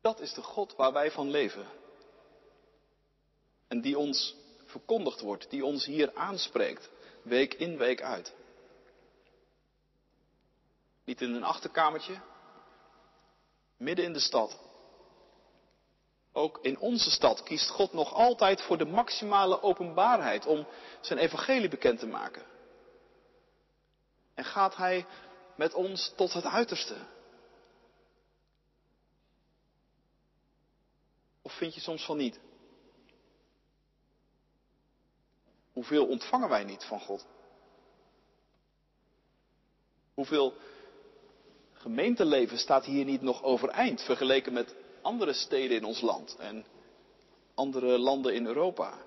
Dat 0.00 0.20
is 0.20 0.32
de 0.32 0.42
God 0.42 0.76
waar 0.76 0.92
wij 0.92 1.10
van 1.10 1.30
leven. 1.30 1.66
En 3.68 3.80
die 3.80 3.98
ons 3.98 4.36
verkondigd 4.66 5.20
wordt, 5.20 5.50
die 5.50 5.64
ons 5.64 5.84
hier 5.84 6.14
aanspreekt, 6.14 6.90
week 7.22 7.54
in, 7.54 7.76
week 7.76 8.02
uit. 8.02 8.34
Niet 11.04 11.20
in 11.20 11.34
een 11.34 11.44
achterkamertje, 11.44 12.20
midden 13.78 14.04
in 14.04 14.12
de 14.12 14.20
stad. 14.20 14.58
Ook 16.32 16.58
in 16.62 16.78
onze 16.78 17.10
stad 17.10 17.42
kiest 17.42 17.70
God 17.70 17.92
nog 17.92 18.12
altijd 18.12 18.62
voor 18.62 18.78
de 18.78 18.84
maximale 18.84 19.62
openbaarheid 19.62 20.46
om 20.46 20.66
zijn 21.00 21.18
evangelie 21.18 21.68
bekend 21.68 21.98
te 21.98 22.06
maken. 22.06 22.42
En 24.34 24.44
gaat 24.44 24.76
Hij 24.76 25.06
met 25.56 25.74
ons 25.74 26.12
tot 26.16 26.32
het 26.32 26.44
uiterste. 26.44 26.96
Of 31.42 31.52
vind 31.52 31.74
je 31.74 31.80
soms 31.80 32.04
van 32.04 32.16
niet? 32.16 32.40
Hoeveel 35.72 36.06
ontvangen 36.06 36.48
wij 36.48 36.64
niet 36.64 36.84
van 36.84 37.00
God? 37.00 37.26
Hoeveel 40.14 40.54
gemeenteleven 41.88 42.58
staat 42.58 42.84
hier 42.84 43.04
niet 43.04 43.22
nog 43.22 43.42
overeind 43.42 44.02
vergeleken 44.02 44.52
met 44.52 44.74
andere 45.02 45.32
steden 45.32 45.76
in 45.76 45.84
ons 45.84 46.00
land 46.00 46.36
en 46.36 46.64
andere 47.54 47.98
landen 47.98 48.34
in 48.34 48.46
Europa? 48.46 48.98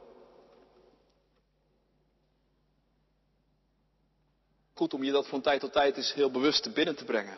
Goed 4.74 4.94
om 4.94 5.04
je 5.04 5.12
dat 5.12 5.28
van 5.28 5.42
tijd 5.42 5.60
tot 5.60 5.72
tijd 5.74 5.98
eens 5.98 6.14
heel 6.14 6.32
bewust 6.32 6.64
te 6.64 6.70
binnen 6.70 6.96
te 6.96 7.06
brengen. 7.06 7.38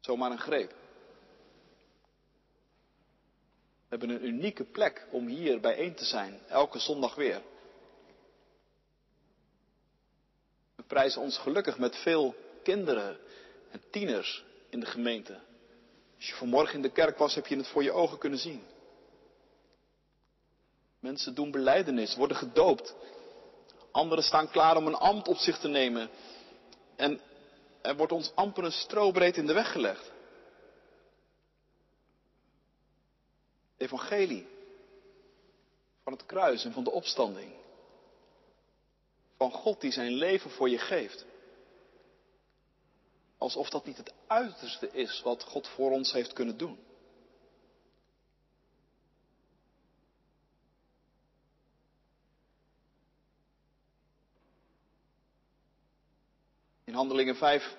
Zomaar 0.00 0.30
een 0.30 0.38
greep. 0.38 0.70
We 3.88 3.96
hebben 3.96 4.10
een 4.10 4.26
unieke 4.26 4.64
plek 4.64 5.06
om 5.10 5.26
hier 5.26 5.60
bijeen 5.60 5.94
te 5.94 6.04
zijn, 6.04 6.40
elke 6.48 6.78
zondag 6.78 7.14
weer. 7.14 7.42
We 10.77 10.77
prijzen 10.88 11.20
ons 11.20 11.38
gelukkig 11.38 11.78
met 11.78 11.96
veel 11.96 12.34
kinderen 12.62 13.18
en 13.70 13.82
tieners 13.90 14.44
in 14.70 14.80
de 14.80 14.86
gemeente. 14.86 15.38
Als 16.16 16.28
je 16.28 16.34
vanmorgen 16.34 16.74
in 16.74 16.82
de 16.82 16.92
kerk 16.92 17.18
was, 17.18 17.34
heb 17.34 17.46
je 17.46 17.56
het 17.56 17.68
voor 17.68 17.82
je 17.82 17.92
ogen 17.92 18.18
kunnen 18.18 18.38
zien. 18.38 18.62
Mensen 21.00 21.34
doen 21.34 21.50
beleidenis, 21.50 22.14
worden 22.14 22.36
gedoopt. 22.36 22.94
Anderen 23.90 24.24
staan 24.24 24.50
klaar 24.50 24.76
om 24.76 24.86
een 24.86 24.94
ambt 24.94 25.28
op 25.28 25.36
zich 25.36 25.58
te 25.58 25.68
nemen. 25.68 26.10
En 26.96 27.20
er 27.82 27.96
wordt 27.96 28.12
ons 28.12 28.32
amper 28.34 28.64
een 28.64 28.72
strobreed 28.72 29.36
in 29.36 29.46
de 29.46 29.52
weg 29.52 29.72
gelegd. 29.72 30.10
evangelie 33.78 34.46
van 36.02 36.12
het 36.12 36.26
kruis 36.26 36.64
en 36.64 36.72
van 36.72 36.84
de 36.84 36.90
opstanding. 36.90 37.52
Van 39.38 39.52
God 39.52 39.80
die 39.80 39.92
zijn 39.92 40.12
leven 40.12 40.50
voor 40.50 40.68
je 40.68 40.78
geeft. 40.78 41.26
Alsof 43.36 43.70
dat 43.70 43.84
niet 43.84 43.96
het 43.96 44.12
uiterste 44.26 44.90
is 44.92 45.22
wat 45.22 45.42
God 45.42 45.68
voor 45.68 45.90
ons 45.90 46.12
heeft 46.12 46.32
kunnen 46.32 46.56
doen. 46.56 46.78
In 56.84 56.94
Handelingen 56.94 57.36
5 57.36 57.76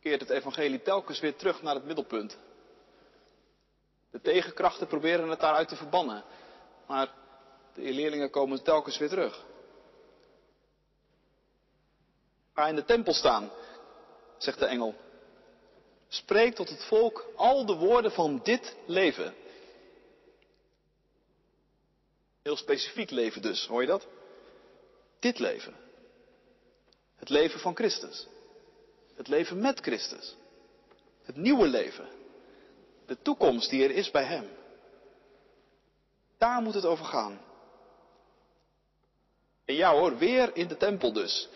keert 0.00 0.20
het 0.20 0.30
evangelie 0.30 0.82
telkens 0.82 1.20
weer 1.20 1.36
terug 1.36 1.62
naar 1.62 1.74
het 1.74 1.84
middelpunt. 1.84 2.38
De 4.10 4.20
tegenkrachten 4.20 4.86
proberen 4.86 5.28
het 5.28 5.40
daaruit 5.40 5.68
te 5.68 5.76
verbannen. 5.76 6.24
Maar 6.86 7.14
de 7.74 7.82
leerlingen 7.92 8.30
komen 8.30 8.62
telkens 8.62 8.98
weer 8.98 9.08
terug. 9.08 9.48
Ga 12.60 12.68
in 12.68 12.74
de 12.74 12.84
tempel 12.84 13.12
staan, 13.12 13.50
zegt 14.38 14.58
de 14.58 14.66
engel. 14.66 14.94
Spreek 16.08 16.54
tot 16.54 16.68
het 16.68 16.84
volk 16.84 17.26
al 17.36 17.66
de 17.66 17.74
woorden 17.74 18.12
van 18.12 18.40
dit 18.42 18.76
leven. 18.86 19.34
Heel 22.42 22.56
specifiek 22.56 23.10
leven 23.10 23.42
dus, 23.42 23.66
hoor 23.66 23.80
je 23.80 23.86
dat? 23.86 24.06
Dit 25.18 25.38
leven. 25.38 25.74
Het 27.16 27.28
leven 27.28 27.60
van 27.60 27.74
Christus. 27.74 28.26
Het 29.14 29.28
leven 29.28 29.60
met 29.60 29.80
Christus. 29.80 30.36
Het 31.22 31.36
nieuwe 31.36 31.66
leven 31.66 32.08
de 33.06 33.22
toekomst 33.22 33.70
die 33.70 33.84
er 33.84 33.90
is 33.90 34.10
bij 34.10 34.24
Hem. 34.24 34.48
Daar 36.38 36.62
moet 36.62 36.74
het 36.74 36.84
over 36.84 37.04
gaan. 37.04 37.40
En 39.64 39.74
ja 39.74 39.92
hoor, 39.92 40.18
weer 40.18 40.56
in 40.56 40.68
de 40.68 40.76
tempel 40.76 41.12
dus. 41.12 41.48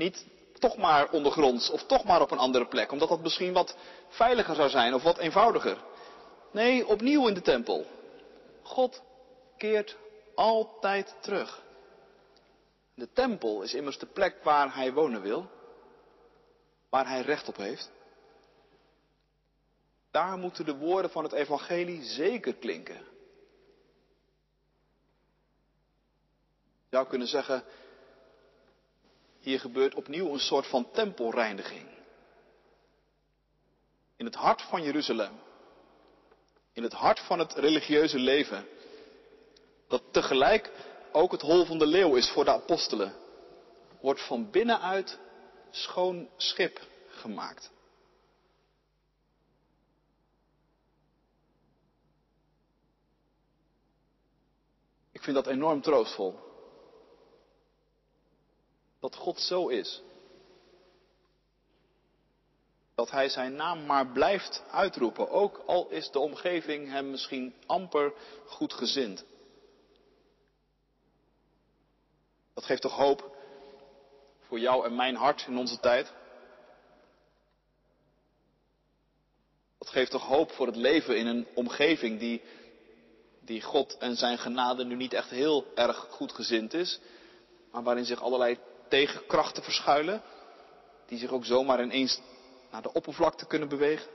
Niet 0.00 0.26
toch 0.58 0.76
maar 0.76 1.10
ondergronds 1.10 1.70
of 1.70 1.84
toch 1.86 2.04
maar 2.04 2.20
op 2.20 2.30
een 2.30 2.38
andere 2.38 2.66
plek, 2.66 2.92
omdat 2.92 3.08
dat 3.08 3.22
misschien 3.22 3.52
wat 3.52 3.76
veiliger 4.08 4.54
zou 4.54 4.68
zijn 4.68 4.94
of 4.94 5.02
wat 5.02 5.18
eenvoudiger. 5.18 5.78
Nee, 6.52 6.86
opnieuw 6.86 7.28
in 7.28 7.34
de 7.34 7.42
tempel. 7.42 7.86
God 8.62 9.02
keert 9.56 9.96
altijd 10.34 11.14
terug. 11.20 11.62
De 12.94 13.12
tempel 13.12 13.62
is 13.62 13.74
immers 13.74 13.98
de 13.98 14.06
plek 14.06 14.36
waar 14.42 14.74
hij 14.74 14.92
wonen 14.92 15.22
wil, 15.22 15.50
waar 16.88 17.08
hij 17.08 17.20
recht 17.20 17.48
op 17.48 17.56
heeft. 17.56 17.90
Daar 20.10 20.38
moeten 20.38 20.64
de 20.64 20.76
woorden 20.76 21.10
van 21.10 21.22
het 21.22 21.32
evangelie 21.32 22.02
zeker 22.02 22.54
klinken. 22.54 23.08
Je 26.88 26.96
zou 26.96 27.06
kunnen 27.06 27.28
zeggen, 27.28 27.64
hier 29.40 29.60
gebeurt 29.60 29.94
opnieuw 29.94 30.32
een 30.32 30.40
soort 30.40 30.66
van 30.66 30.90
tempelreiniging. 30.90 31.88
In 34.16 34.24
het 34.24 34.34
hart 34.34 34.62
van 34.62 34.82
Jeruzalem. 34.82 35.32
In 36.72 36.82
het 36.82 36.92
hart 36.92 37.20
van 37.20 37.38
het 37.38 37.52
religieuze 37.54 38.18
leven. 38.18 38.66
Dat 39.88 40.02
tegelijk 40.10 40.72
ook 41.12 41.32
het 41.32 41.40
hol 41.40 41.64
van 41.64 41.78
de 41.78 41.86
leeuw 41.86 42.14
is 42.14 42.30
voor 42.30 42.44
de 42.44 42.52
apostelen. 42.52 43.14
Wordt 44.00 44.26
van 44.26 44.50
binnenuit 44.50 45.18
schoon 45.70 46.28
schip 46.36 46.80
gemaakt. 47.08 47.70
Ik 55.12 55.22
vind 55.22 55.36
dat 55.36 55.46
enorm 55.46 55.80
troostvol. 55.80 56.49
Dat 59.00 59.14
God 59.14 59.40
zo 59.40 59.68
is. 59.68 60.02
Dat 62.94 63.10
Hij 63.10 63.28
zijn 63.28 63.54
naam 63.54 63.86
maar 63.86 64.06
blijft 64.06 64.62
uitroepen, 64.70 65.30
ook 65.30 65.62
al 65.66 65.88
is 65.88 66.10
de 66.10 66.18
omgeving 66.18 66.88
hem 66.88 67.10
misschien 67.10 67.54
amper 67.66 68.12
goed 68.46 68.72
gezind. 68.72 69.24
Dat 72.54 72.64
geeft 72.64 72.82
toch 72.82 72.96
hoop 72.96 73.36
voor 74.40 74.58
jou 74.58 74.86
en 74.86 74.94
mijn 74.94 75.14
hart 75.14 75.44
in 75.46 75.56
onze 75.56 75.80
tijd? 75.80 76.12
Dat 79.78 79.88
geeft 79.88 80.10
toch 80.10 80.26
hoop 80.26 80.50
voor 80.50 80.66
het 80.66 80.76
leven 80.76 81.16
in 81.16 81.26
een 81.26 81.46
omgeving 81.54 82.18
die, 82.18 82.42
die 83.40 83.62
God 83.62 83.96
en 83.98 84.16
zijn 84.16 84.38
genade 84.38 84.84
nu 84.84 84.94
niet 84.94 85.12
echt 85.12 85.30
heel 85.30 85.66
erg 85.74 85.96
goed 86.10 86.32
gezind 86.32 86.74
is, 86.74 87.00
maar 87.72 87.82
waarin 87.82 88.04
zich 88.04 88.22
allerlei 88.22 88.58
tegenkrachten 88.90 89.62
verschuilen, 89.62 90.22
die 91.06 91.18
zich 91.18 91.30
ook 91.30 91.44
zomaar 91.44 91.82
ineens 91.82 92.20
naar 92.70 92.82
de 92.82 92.92
oppervlakte 92.92 93.46
kunnen 93.46 93.68
bewegen? 93.68 94.10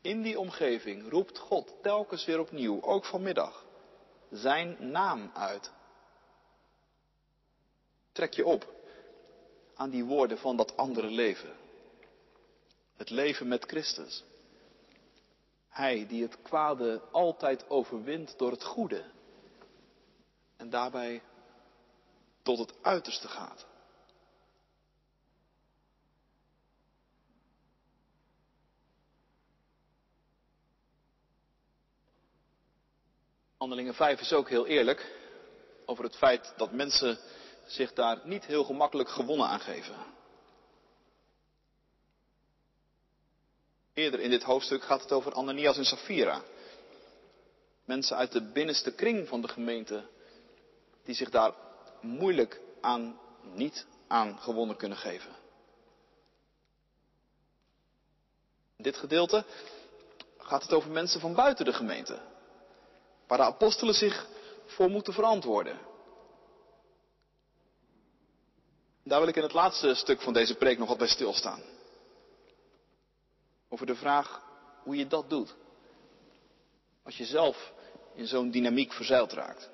In 0.00 0.22
die 0.22 0.38
omgeving 0.38 1.10
roept 1.10 1.38
God 1.38 1.74
telkens 1.82 2.24
weer 2.24 2.40
opnieuw, 2.40 2.82
ook 2.82 3.04
vanmiddag, 3.04 3.64
zijn 4.30 4.76
naam 4.90 5.30
uit. 5.34 5.70
Trek 8.12 8.34
je 8.34 8.46
op 8.46 8.72
aan 9.74 9.90
die 9.90 10.04
woorden 10.04 10.38
van 10.38 10.56
dat 10.56 10.76
andere 10.76 11.10
leven. 11.10 11.56
Het 12.96 13.10
leven 13.10 13.48
met 13.48 13.64
Christus. 13.64 14.24
Hij 15.70 16.06
die 16.06 16.22
het 16.22 16.42
kwade 16.42 17.02
altijd 17.10 17.70
overwint 17.70 18.38
door 18.38 18.50
het 18.50 18.64
goede. 18.64 19.04
En 20.56 20.70
daarbij 20.70 21.22
tot 22.42 22.58
het 22.58 22.74
uiterste 22.82 23.28
gaat. 23.28 23.66
Handelingen 33.56 33.94
5 33.94 34.20
is 34.20 34.32
ook 34.32 34.48
heel 34.48 34.66
eerlijk 34.66 35.18
over 35.86 36.04
het 36.04 36.16
feit 36.16 36.52
dat 36.56 36.72
mensen 36.72 37.18
zich 37.66 37.92
daar 37.92 38.20
niet 38.24 38.44
heel 38.44 38.64
gemakkelijk 38.64 39.08
gewonnen 39.08 39.46
aan 39.46 39.60
geven. 39.60 39.94
Eerder 44.00 44.20
in 44.20 44.30
dit 44.30 44.42
hoofdstuk 44.42 44.82
gaat 44.82 45.02
het 45.02 45.12
over 45.12 45.32
Ananias 45.32 45.76
en 45.76 45.84
Safira. 45.84 46.42
Mensen 47.84 48.16
uit 48.16 48.32
de 48.32 48.42
binnenste 48.42 48.92
kring 48.92 49.28
van 49.28 49.40
de 49.40 49.48
gemeente 49.48 50.04
die 51.04 51.14
zich 51.14 51.30
daar 51.30 51.52
moeilijk 52.00 52.60
aan, 52.80 53.20
niet 53.54 53.86
aan 54.08 54.38
gewonnen 54.38 54.76
kunnen 54.76 54.98
geven. 54.98 55.30
In 58.76 58.82
dit 58.82 58.96
gedeelte 58.96 59.44
gaat 60.38 60.62
het 60.62 60.72
over 60.72 60.90
mensen 60.90 61.20
van 61.20 61.34
buiten 61.34 61.64
de 61.64 61.72
gemeente, 61.72 62.18
waar 63.26 63.38
de 63.38 63.44
apostelen 63.44 63.94
zich 63.94 64.26
voor 64.66 64.90
moeten 64.90 65.12
verantwoorden. 65.12 65.78
Daar 69.04 69.20
wil 69.20 69.28
ik 69.28 69.36
in 69.36 69.42
het 69.42 69.52
laatste 69.52 69.94
stuk 69.94 70.20
van 70.20 70.32
deze 70.32 70.54
preek 70.54 70.78
nog 70.78 70.88
wat 70.88 70.98
bij 70.98 71.08
stilstaan. 71.08 71.62
Over 73.72 73.86
de 73.86 73.94
vraag 73.94 74.42
hoe 74.82 74.96
je 74.96 75.06
dat 75.06 75.30
doet. 75.30 75.54
Als 77.02 77.16
je 77.16 77.24
zelf 77.24 77.72
in 78.14 78.26
zo'n 78.26 78.50
dynamiek 78.50 78.92
verzeild 78.92 79.32
raakt. 79.32 79.70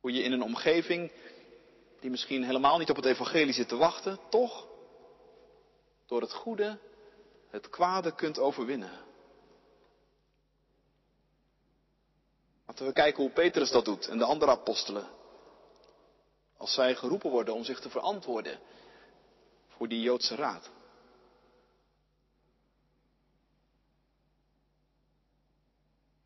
Hoe 0.00 0.12
je 0.12 0.22
in 0.22 0.32
een 0.32 0.42
omgeving 0.42 1.12
die 2.00 2.10
misschien 2.10 2.44
helemaal 2.44 2.78
niet 2.78 2.90
op 2.90 2.96
het 2.96 3.04
evangelie 3.04 3.52
zit 3.52 3.68
te 3.68 3.76
wachten, 3.76 4.18
toch 4.28 4.66
door 6.06 6.20
het 6.20 6.32
goede 6.32 6.78
het 7.50 7.68
kwade 7.68 8.14
kunt 8.14 8.38
overwinnen. 8.38 8.90
Laten 12.66 12.86
we 12.86 12.92
kijken 12.92 13.22
hoe 13.22 13.32
Petrus 13.32 13.70
dat 13.70 13.84
doet 13.84 14.08
en 14.08 14.18
de 14.18 14.24
andere 14.24 14.50
apostelen. 14.50 15.08
Als 16.56 16.74
zij 16.74 16.94
geroepen 16.94 17.30
worden 17.30 17.54
om 17.54 17.64
zich 17.64 17.80
te 17.80 17.90
verantwoorden 17.90 18.60
voor 19.68 19.88
die 19.88 20.00
Joodse 20.00 20.34
raad. 20.34 20.70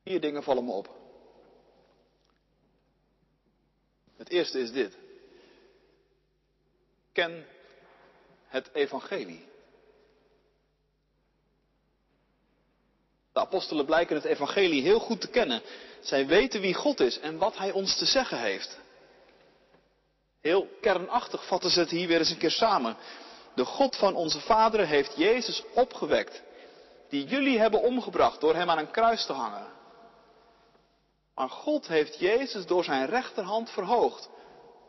Vier 0.09 0.21
dingen 0.21 0.43
vallen 0.43 0.65
me 0.65 0.73
op. 0.73 0.89
Het 4.17 4.29
eerste 4.29 4.61
is 4.61 4.73
dit. 4.73 4.97
Ken 7.13 7.47
het 8.47 8.71
evangelie. 8.73 9.49
De 13.33 13.41
apostelen 13.41 13.85
blijken 13.85 14.17
het 14.17 14.25
evangelie 14.25 14.83
heel 14.83 14.99
goed 14.99 15.21
te 15.21 15.29
kennen. 15.29 15.63
Zij 16.01 16.27
weten 16.27 16.61
wie 16.61 16.75
God 16.75 17.01
is 17.01 17.19
en 17.19 17.39
wat 17.39 17.57
Hij 17.57 17.73
ons 17.73 17.99
te 17.99 18.05
zeggen 18.05 18.41
heeft. 18.41 18.79
Heel 20.41 20.69
kernachtig 20.81 21.47
vatten 21.47 21.71
ze 21.71 21.81
het 21.81 21.91
hier 21.91 22.09
weer 22.09 22.19
eens 22.19 22.31
een 22.31 22.39
keer 22.39 22.51
samen. 22.51 22.97
De 23.55 23.65
God 23.65 23.97
van 23.97 24.15
onze 24.15 24.41
vaderen 24.41 24.87
heeft 24.87 25.17
Jezus 25.17 25.63
opgewekt, 25.75 26.43
die 27.09 27.25
jullie 27.25 27.59
hebben 27.59 27.83
omgebracht 27.83 28.41
door 28.41 28.55
Hem 28.55 28.71
aan 28.71 28.79
een 28.79 28.91
kruis 28.91 29.27
te 29.27 29.33
hangen. 29.33 29.77
Maar 31.39 31.51
God 31.51 31.87
heeft 31.87 32.19
Jezus 32.19 32.67
door 32.67 32.85
zijn 32.85 33.07
rechterhand 33.07 33.71
verhoogd 33.71 34.29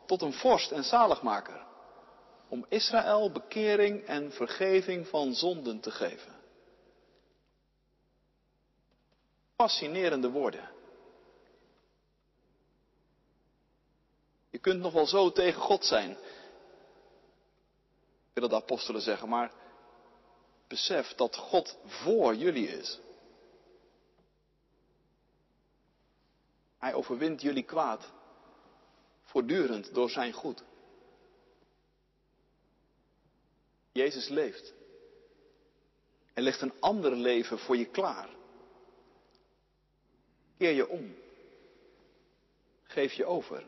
tot 0.06 0.22
een 0.22 0.32
vorst 0.32 0.70
en 0.70 0.84
zaligmaker. 0.84 1.66
Om 2.48 2.66
Israël 2.68 3.32
bekering 3.32 4.04
en 4.04 4.32
vergeving 4.32 5.08
van 5.08 5.34
zonden 5.34 5.80
te 5.80 5.90
geven. 5.90 6.34
Fascinerende 9.56 10.30
woorden. 10.30 10.70
Je 14.50 14.58
kunt 14.58 14.80
nog 14.80 14.92
wel 14.92 15.06
zo 15.06 15.32
tegen 15.32 15.60
God 15.60 15.84
zijn, 15.84 16.16
willen 18.32 18.48
de 18.50 18.56
apostelen 18.56 19.00
zeggen, 19.00 19.28
maar 19.28 19.52
besef 20.68 21.14
dat 21.14 21.36
God 21.36 21.76
voor 21.84 22.34
jullie 22.34 22.68
is. 22.68 23.00
Hij 26.80 26.94
overwint 26.94 27.40
jullie 27.40 27.62
kwaad. 27.62 28.12
Voortdurend 29.22 29.94
door 29.94 30.10
zijn 30.10 30.32
goed. 30.32 30.64
Jezus 33.92 34.28
leeft. 34.28 34.74
Er 36.34 36.42
ligt 36.42 36.60
een 36.60 36.80
ander 36.80 37.16
leven 37.16 37.58
voor 37.58 37.76
je 37.76 37.84
klaar. 37.84 38.28
Keer 40.58 40.72
je 40.72 40.88
om. 40.88 41.14
Geef 42.82 43.12
je 43.12 43.24
over. 43.24 43.66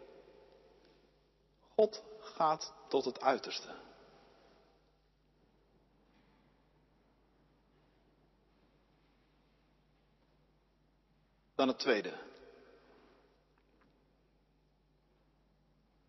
God 1.74 2.02
gaat 2.18 2.74
tot 2.88 3.04
het 3.04 3.20
uiterste. 3.20 3.74
Dan 11.54 11.68
het 11.68 11.78
tweede. 11.78 12.30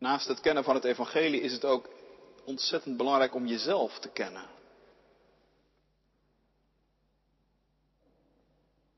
Naast 0.04 0.28
het 0.28 0.39
kennen 0.39 0.63
van 0.63 0.76
het 0.76 0.84
evangelie 0.84 1.42
is 1.42 1.52
het 1.52 1.66
ook 1.66 1.89
ontzettend 2.46 2.98
belangrijk 2.98 3.36
om 3.36 3.46
jezelf 3.46 4.00
te 4.00 4.10
kennen. 4.10 4.46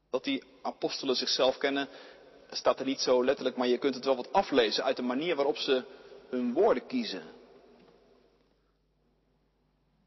Dat 0.10 0.24
die 0.24 0.44
apostelen 0.62 1.16
zichzelf 1.16 1.58
kennen, 1.58 1.90
staat 2.50 2.80
er 2.80 2.86
niet 2.86 3.00
zo 3.00 3.24
letterlijk, 3.24 3.58
maar 3.58 3.68
je 3.68 3.78
kunt 3.78 3.96
het 3.96 4.06
wel 4.06 4.16
wat 4.16 4.34
aflezen 4.34 4.84
uit 4.84 4.96
de 4.96 5.02
manier 5.02 5.36
waarop 5.36 5.58
ze 5.58 5.84
hun 6.30 6.54
woorden 6.54 6.88
kiezen. 6.88 7.24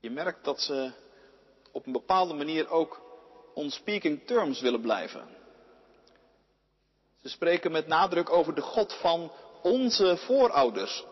Je 0.00 0.10
merkt 0.10 0.44
dat 0.44 0.60
ze 0.60 0.92
op 1.72 1.86
een 1.86 1.92
bepaalde 1.92 2.34
manier 2.34 2.70
ook 2.70 3.00
on 3.54 3.70
speaking 3.70 4.26
terms 4.26 4.60
willen 4.60 4.80
blijven. 4.80 5.28
Ze 7.22 7.28
spreken 7.28 7.72
met 7.72 7.86
nadruk 7.86 8.30
over 8.30 8.54
de 8.54 8.62
God 8.62 8.92
van 8.92 9.32
onze 9.68 10.16
voorouders. 10.16 11.04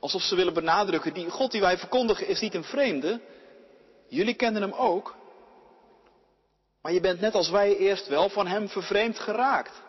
Alsof 0.00 0.22
ze 0.22 0.34
willen 0.34 0.54
benadrukken, 0.54 1.14
die 1.14 1.30
God 1.30 1.50
die 1.50 1.60
wij 1.60 1.78
verkondigen 1.78 2.26
is 2.26 2.40
niet 2.40 2.54
een 2.54 2.64
vreemde. 2.64 3.20
Jullie 4.08 4.34
kennen 4.34 4.62
hem 4.62 4.72
ook. 4.72 5.16
Maar 6.82 6.92
je 6.92 7.00
bent 7.00 7.20
net 7.20 7.34
als 7.34 7.50
wij 7.50 7.76
eerst 7.76 8.06
wel 8.06 8.28
van 8.28 8.46
hem 8.46 8.68
vervreemd 8.68 9.18
geraakt. 9.18 9.82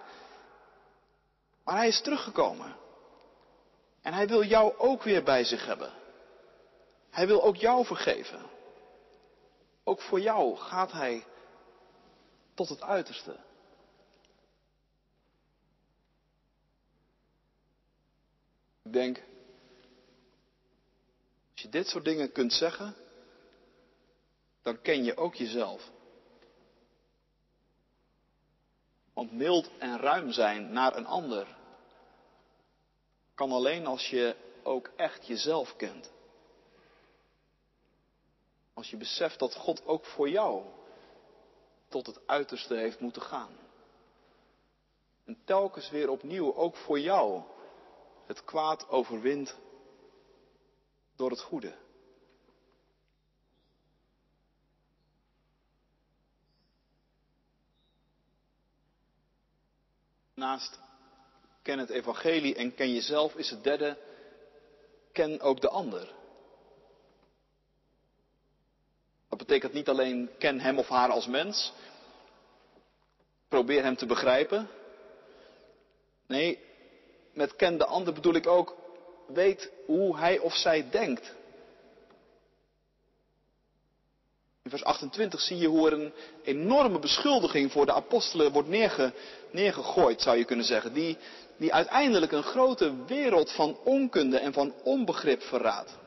Maar 1.63 1.76
hij 1.76 1.88
is 1.88 2.02
teruggekomen. 2.02 2.76
En 4.02 4.13
hij 4.13 4.28
wil 4.28 4.44
jou 4.44 4.74
ook 4.78 5.04
weer 5.04 5.24
bij 5.24 5.44
zich 5.44 5.65
hebben. 5.65 5.92
Hij 7.10 7.28
wil 7.28 7.44
ook 7.44 7.56
jou 7.56 7.86
vergeven. 7.86 8.39
Ook 9.84 10.02
voor 10.02 10.20
jou 10.20 10.56
gaat 10.56 10.92
hij 10.92 11.26
tot 12.54 12.70
het 12.70 12.82
uiterste. 12.82 13.36
Ik 18.89 18.95
denk, 18.95 19.23
als 21.52 21.62
je 21.62 21.69
dit 21.69 21.88
soort 21.88 22.06
dingen 22.06 22.32
kunt 22.32 22.54
zeggen, 22.54 22.95
dan 24.62 24.82
ken 24.82 25.04
je 25.04 25.17
ook 25.17 25.36
jezelf. 25.36 25.89
Want 29.13 29.32
mild 29.32 29.69
en 29.78 29.99
ruim 29.99 30.32
zijn 30.32 30.71
naar 30.71 30.95
een 30.95 31.06
ander 31.06 31.58
kan 33.36 33.52
alleen 33.52 33.86
als 33.86 34.10
je 34.10 34.36
ook 34.63 34.89
echt 34.95 35.28
jezelf 35.28 35.75
kent. 35.75 36.12
Als 38.73 38.89
je 38.89 38.97
beseft 38.97 39.39
dat 39.39 39.56
God 39.56 39.86
ook 39.86 40.06
voor 40.06 40.30
jou 40.30 40.63
tot 41.88 42.06
het 42.06 42.19
uiterste 42.28 42.75
heeft 42.75 42.99
moeten 42.99 43.21
gaan. 43.21 43.58
En 45.25 45.41
telkens 45.45 45.89
weer 45.89 46.10
opnieuw 46.10 46.56
ook 46.56 46.75
voor 46.75 46.99
jou 46.99 47.43
het 48.30 48.44
kwaad 48.44 48.89
overwint 48.89 49.56
door 51.15 51.30
het 51.30 51.42
goede. 51.42 51.76
Naast 60.34 60.80
ken 61.62 61.80
het 61.80 61.89
evangelie 61.89 62.56
en 62.56 62.76
ken 62.76 62.94
jezelf 62.94 63.36
is 63.36 63.50
het 63.50 63.63
derde, 63.63 63.98
ken 65.12 65.42
ook 65.42 65.62
de 65.62 65.70
ander. 65.70 66.13
Dat 69.30 69.38
betekent 69.38 69.74
niet 69.74 69.89
alleen 69.89 70.30
ken 70.38 70.60
hem 70.60 70.78
of 70.78 70.88
haar 70.88 71.10
als 71.10 71.28
mens, 71.28 71.74
probeer 73.48 73.84
hem 73.84 73.96
te 73.96 74.06
begrijpen. 74.06 74.70
Nee, 76.28 76.68
met 77.39 77.56
ken 77.56 77.78
de 77.78 77.86
ander 77.86 78.13
bedoel 78.13 78.34
ik 78.34 78.47
ook, 78.47 78.75
weet 79.28 79.71
hoe 79.86 80.17
hij 80.17 80.39
of 80.39 80.56
zij 80.56 80.89
denkt. 80.89 81.36
In 84.63 84.69
vers 84.69 84.84
28 84.84 85.39
zie 85.41 85.58
je 85.58 85.67
hoe 85.67 85.88
er 85.88 85.93
een 85.93 86.13
enorme 86.43 86.99
beschuldiging 86.99 87.71
voor 87.71 87.86
de 87.86 87.93
apostelen 87.93 88.52
wordt 88.52 88.69
neerge, 88.69 89.13
neergegooid, 89.52 90.21
zou 90.21 90.38
je 90.38 90.45
kunnen 90.45 90.65
zeggen. 90.65 90.93
Die, 90.93 91.17
die 91.58 91.73
uiteindelijk 91.73 92.32
een 92.32 92.43
grote 92.43 93.06
wereld 93.06 93.52
van 93.52 93.78
onkunde 93.84 94.38
en 94.38 94.54
van 94.54 94.73
onbegrip 94.84 95.41
verraadt. 95.41 95.97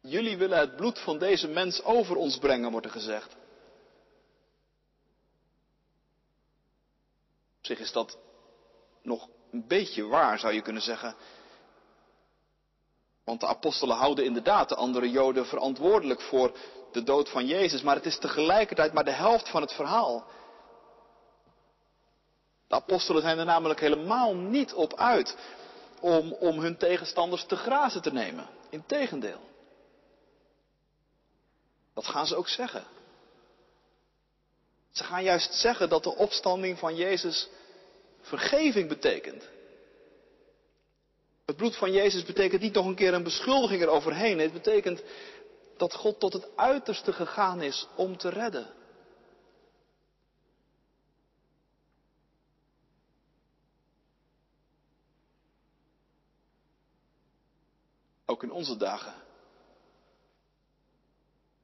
Jullie 0.00 0.36
willen 0.36 0.58
het 0.58 0.76
bloed 0.76 0.98
van 0.98 1.18
deze 1.18 1.48
mens 1.48 1.82
over 1.82 2.16
ons 2.16 2.38
brengen, 2.38 2.70
wordt 2.70 2.86
er 2.86 2.92
gezegd. 2.92 3.35
Op 7.66 7.76
zich 7.76 7.86
is 7.86 7.92
dat 7.92 8.18
nog 9.02 9.28
een 9.52 9.66
beetje 9.66 10.06
waar, 10.06 10.38
zou 10.38 10.54
je 10.54 10.62
kunnen 10.62 10.82
zeggen. 10.82 11.14
Want 13.24 13.40
de 13.40 13.46
apostelen 13.46 13.96
houden 13.96 14.24
inderdaad 14.24 14.68
de 14.68 14.74
andere 14.74 15.10
Joden 15.10 15.46
verantwoordelijk 15.46 16.20
voor 16.20 16.56
de 16.92 17.02
dood 17.02 17.28
van 17.28 17.46
Jezus, 17.46 17.82
maar 17.82 17.94
het 17.94 18.06
is 18.06 18.18
tegelijkertijd 18.18 18.92
maar 18.92 19.04
de 19.04 19.10
helft 19.10 19.48
van 19.48 19.60
het 19.60 19.72
verhaal. 19.72 20.26
De 22.68 22.74
apostelen 22.74 23.22
zijn 23.22 23.38
er 23.38 23.44
namelijk 23.44 23.80
helemaal 23.80 24.34
niet 24.34 24.72
op 24.74 24.94
uit 24.94 25.36
om, 26.00 26.32
om 26.32 26.58
hun 26.58 26.76
tegenstanders 26.76 27.44
te 27.46 27.56
grazen 27.56 28.02
te 28.02 28.12
nemen. 28.12 28.48
Integendeel. 28.70 29.40
Dat 31.94 32.06
gaan 32.06 32.26
ze 32.26 32.36
ook 32.36 32.48
zeggen. 32.48 32.84
Ze 34.96 35.04
gaan 35.04 35.22
juist 35.22 35.54
zeggen 35.54 35.88
dat 35.88 36.02
de 36.02 36.14
opstanding 36.14 36.78
van 36.78 36.96
Jezus 36.96 37.48
vergeving 38.20 38.88
betekent. 38.88 39.48
Het 41.44 41.56
bloed 41.56 41.76
van 41.76 41.92
Jezus 41.92 42.24
betekent 42.24 42.62
niet 42.62 42.74
nog 42.74 42.86
een 42.86 42.94
keer 42.94 43.14
een 43.14 43.22
beschuldiging 43.22 43.82
eroverheen. 43.82 44.38
Het 44.38 44.52
betekent 44.52 45.02
dat 45.76 45.94
God 45.94 46.20
tot 46.20 46.32
het 46.32 46.56
uiterste 46.56 47.12
gegaan 47.12 47.62
is 47.62 47.86
om 47.96 48.16
te 48.16 48.28
redden. 48.28 48.74
Ook 58.24 58.42
in 58.42 58.50
onze 58.50 58.76
dagen. 58.76 59.14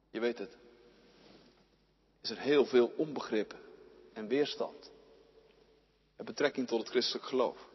Je 0.09 0.19
weet 0.19 0.37
het. 0.37 0.62
Is 2.23 2.29
er 2.29 2.39
heel 2.39 2.65
veel 2.65 2.93
onbegrip 2.97 3.55
en 4.13 4.27
weerstand. 4.27 4.91
En 6.15 6.25
betrekking 6.25 6.67
tot 6.67 6.79
het 6.79 6.89
christelijk 6.89 7.25
geloof. 7.25 7.67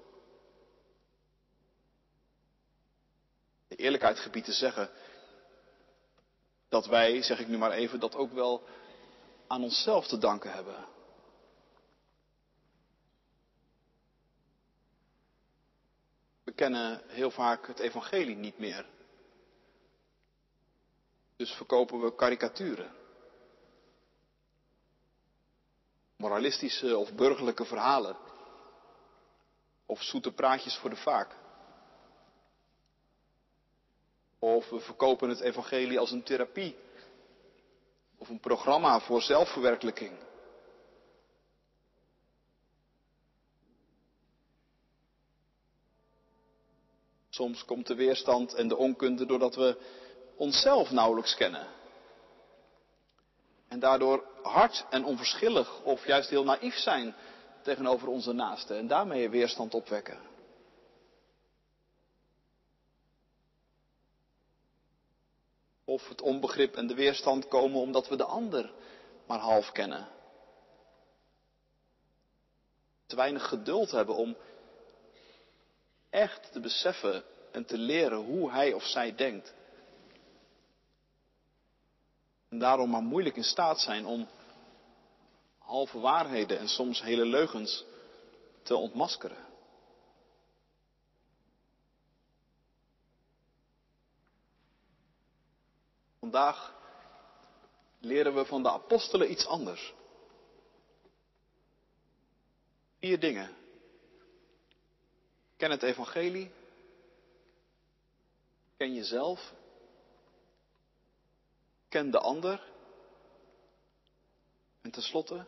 De 3.69 3.77
eerlijkheid 3.77 4.19
gebied 4.19 4.45
te 4.45 4.53
zeggen 4.53 4.91
dat 6.69 6.87
wij, 6.87 7.23
zeg 7.23 7.41
ik 7.41 7.49
nu 7.49 7.59
maar 7.59 7.71
even, 7.71 8.01
dat 8.01 8.15
ook 8.15 8.33
wel 8.33 8.63
aan 9.47 9.63
onszelf 9.63 10.07
te 10.07 10.19
danken 10.19 10.53
hebben. 10.53 10.87
We 16.45 16.53
kennen 16.53 17.03
heel 17.07 17.31
vaak 17.31 17.67
het 17.67 17.79
evangelie 17.79 18.37
niet 18.37 18.59
meer. 18.59 18.87
Dus 21.37 21.51
verkopen 21.51 22.01
we 22.01 22.15
karikaturen. 22.15 22.98
Moralistische 26.19 26.97
of 26.97 27.15
burgerlijke 27.15 27.65
verhalen. 27.65 28.17
Of 29.87 30.03
zoete 30.03 30.33
praatjes 30.33 30.77
voor 30.77 30.91
de 30.91 30.97
vaak. 30.97 31.37
Of 34.39 34.69
we 34.69 34.81
verkopen 34.81 35.29
het 35.29 35.41
evangelie 35.41 35.99
als 35.99 36.11
een 36.11 36.23
therapie. 36.23 36.77
Of 38.17 38.29
een 38.29 38.41
programma 38.41 39.01
voor 39.01 39.23
zelfverwerkelijking. 39.23 40.19
Soms 47.31 47.65
komt 47.65 47.87
de 47.87 47.95
weerstand 47.95 48.55
en 48.55 48.69
de 48.69 48.77
onkunde 48.77 49.27
doordat 49.27 49.55
we 49.55 49.77
onszelf 50.37 50.91
nauwelijks 50.91 51.35
kennen. 51.35 51.78
En 53.69 53.79
daardoor 53.79 54.25
hard 54.43 54.87
en 54.91 55.05
onverschillig 55.05 55.83
of 55.83 56.07
juist 56.07 56.31
heel 56.31 56.45
naïef 56.45 56.75
zijn 56.75 57.15
tegenover 57.63 58.09
onze 58.09 58.33
naasten 58.33 58.77
en 58.77 58.87
daarmee 58.87 59.31
weerstand 59.31 59.75
opwekken. 59.75 60.21
Of 65.85 66.09
het 66.09 66.21
onbegrip 66.21 66.77
en 66.77 66.87
de 66.87 66.95
weerstand 66.95 67.49
komen 67.49 67.81
omdat 67.81 68.09
we 68.09 68.17
de 68.17 68.25
ander 68.25 68.73
maar 69.27 69.39
half 69.39 69.73
kennen. 69.73 70.09
Te 73.07 73.17
weinig 73.17 73.49
geduld 73.49 73.91
hebben 73.91 74.15
om 74.15 74.37
echt 76.11 76.53
te 76.53 76.61
beseffen 76.61 77.25
en 77.53 77.65
te 77.65 77.79
leren 77.79 78.19
hoe 78.19 78.51
hij 78.51 78.73
of 78.73 78.85
zij 78.85 79.15
denkt. 79.15 79.55
En 82.49 82.59
daarom 82.59 82.91
maar 82.91 83.03
moeilijk 83.03 83.37
in 83.37 83.45
staat 83.45 83.81
zijn 83.81 84.07
om 84.07 84.29
halve 85.59 85.99
waarheden 85.99 86.59
en 86.59 86.69
soms 86.69 87.03
hele 87.03 87.25
leugens 87.25 87.85
te 88.63 88.77
ontmaskeren. 88.77 89.47
Vandaag 96.19 96.75
leren 97.99 98.35
we 98.35 98.45
van 98.45 98.63
de 98.63 98.71
apostelen 98.71 99.31
iets 99.31 99.47
anders. 99.47 99.95
Vier 102.99 103.21
dingen. 103.21 103.57
Ken 105.57 105.71
het 105.71 105.83
evangelie. 105.83 106.51
Ken 108.77 108.95
jezelf. 108.95 109.53
Ken 111.89 112.11
de 112.11 112.19
ander. 112.19 112.73
En 114.81 114.91
tenslotte, 114.91 115.47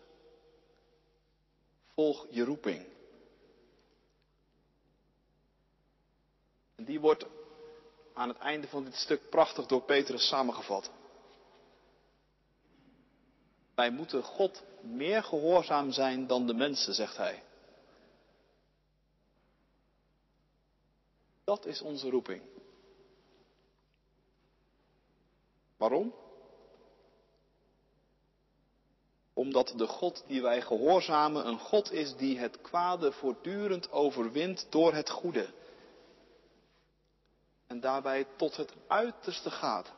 volg 1.94 2.26
je 2.30 2.44
roeping. 2.44 2.86
En 6.74 6.84
die 6.84 7.00
wordt 7.00 7.26
aan 8.14 8.28
het 8.28 8.38
einde 8.38 8.68
van 8.68 8.84
dit 8.84 8.94
stuk 8.94 9.30
prachtig 9.30 9.66
door 9.66 9.82
Petrus 9.82 10.28
samengevat. 10.28 10.90
Wij 13.74 13.90
moeten 13.90 14.22
God 14.22 14.62
meer 14.80 15.22
gehoorzaam 15.22 15.92
zijn 15.92 16.26
dan 16.26 16.46
de 16.46 16.54
mensen, 16.54 16.94
zegt 16.94 17.16
hij. 17.16 17.42
Dat 21.44 21.66
is 21.66 21.80
onze 21.82 22.10
roeping. 22.10 22.42
Waarom? 25.76 26.14
Omdat 29.40 29.72
de 29.76 29.86
God 29.86 30.24
die 30.26 30.42
wij 30.42 30.62
gehoorzamen 30.62 31.46
een 31.46 31.58
God 31.58 31.92
is 31.92 32.16
die 32.16 32.38
het 32.38 32.60
kwade 32.60 33.12
voortdurend 33.12 33.92
overwint 33.92 34.66
door 34.70 34.94
het 34.94 35.10
goede 35.10 35.48
en 37.66 37.80
daarbij 37.80 38.26
tot 38.36 38.56
het 38.56 38.72
uiterste 38.86 39.50
gaat. 39.50 39.92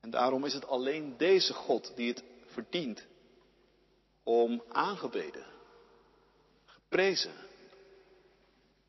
En 0.00 0.10
daarom 0.10 0.44
is 0.44 0.54
het 0.54 0.66
alleen 0.66 1.16
deze 1.16 1.52
God 1.52 1.92
die 1.96 2.08
het 2.08 2.24
verdient 2.46 3.06
om 4.22 4.62
aangebeden, 4.68 5.46
geprezen, 6.64 7.34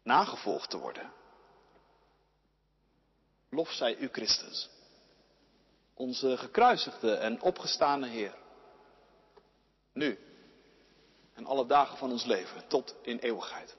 nagevolgd 0.04 0.70
te 0.70 0.78
worden. 0.78 1.12
Lof 3.50 3.72
zij 3.72 3.98
u 3.98 4.08
Christus, 4.12 4.70
onze 5.94 6.38
gekruisigde 6.38 7.14
en 7.14 7.42
opgestane 7.42 8.08
Heer. 8.08 8.36
Nu 9.94 10.20
en 11.34 11.46
alle 11.46 11.66
dagen 11.66 11.98
van 11.98 12.12
ons 12.12 12.26
leven 12.26 12.68
tot 12.68 12.96
in 13.02 13.18
eeuwigheid. 13.18 13.76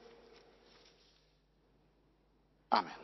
Amen. 2.68 3.03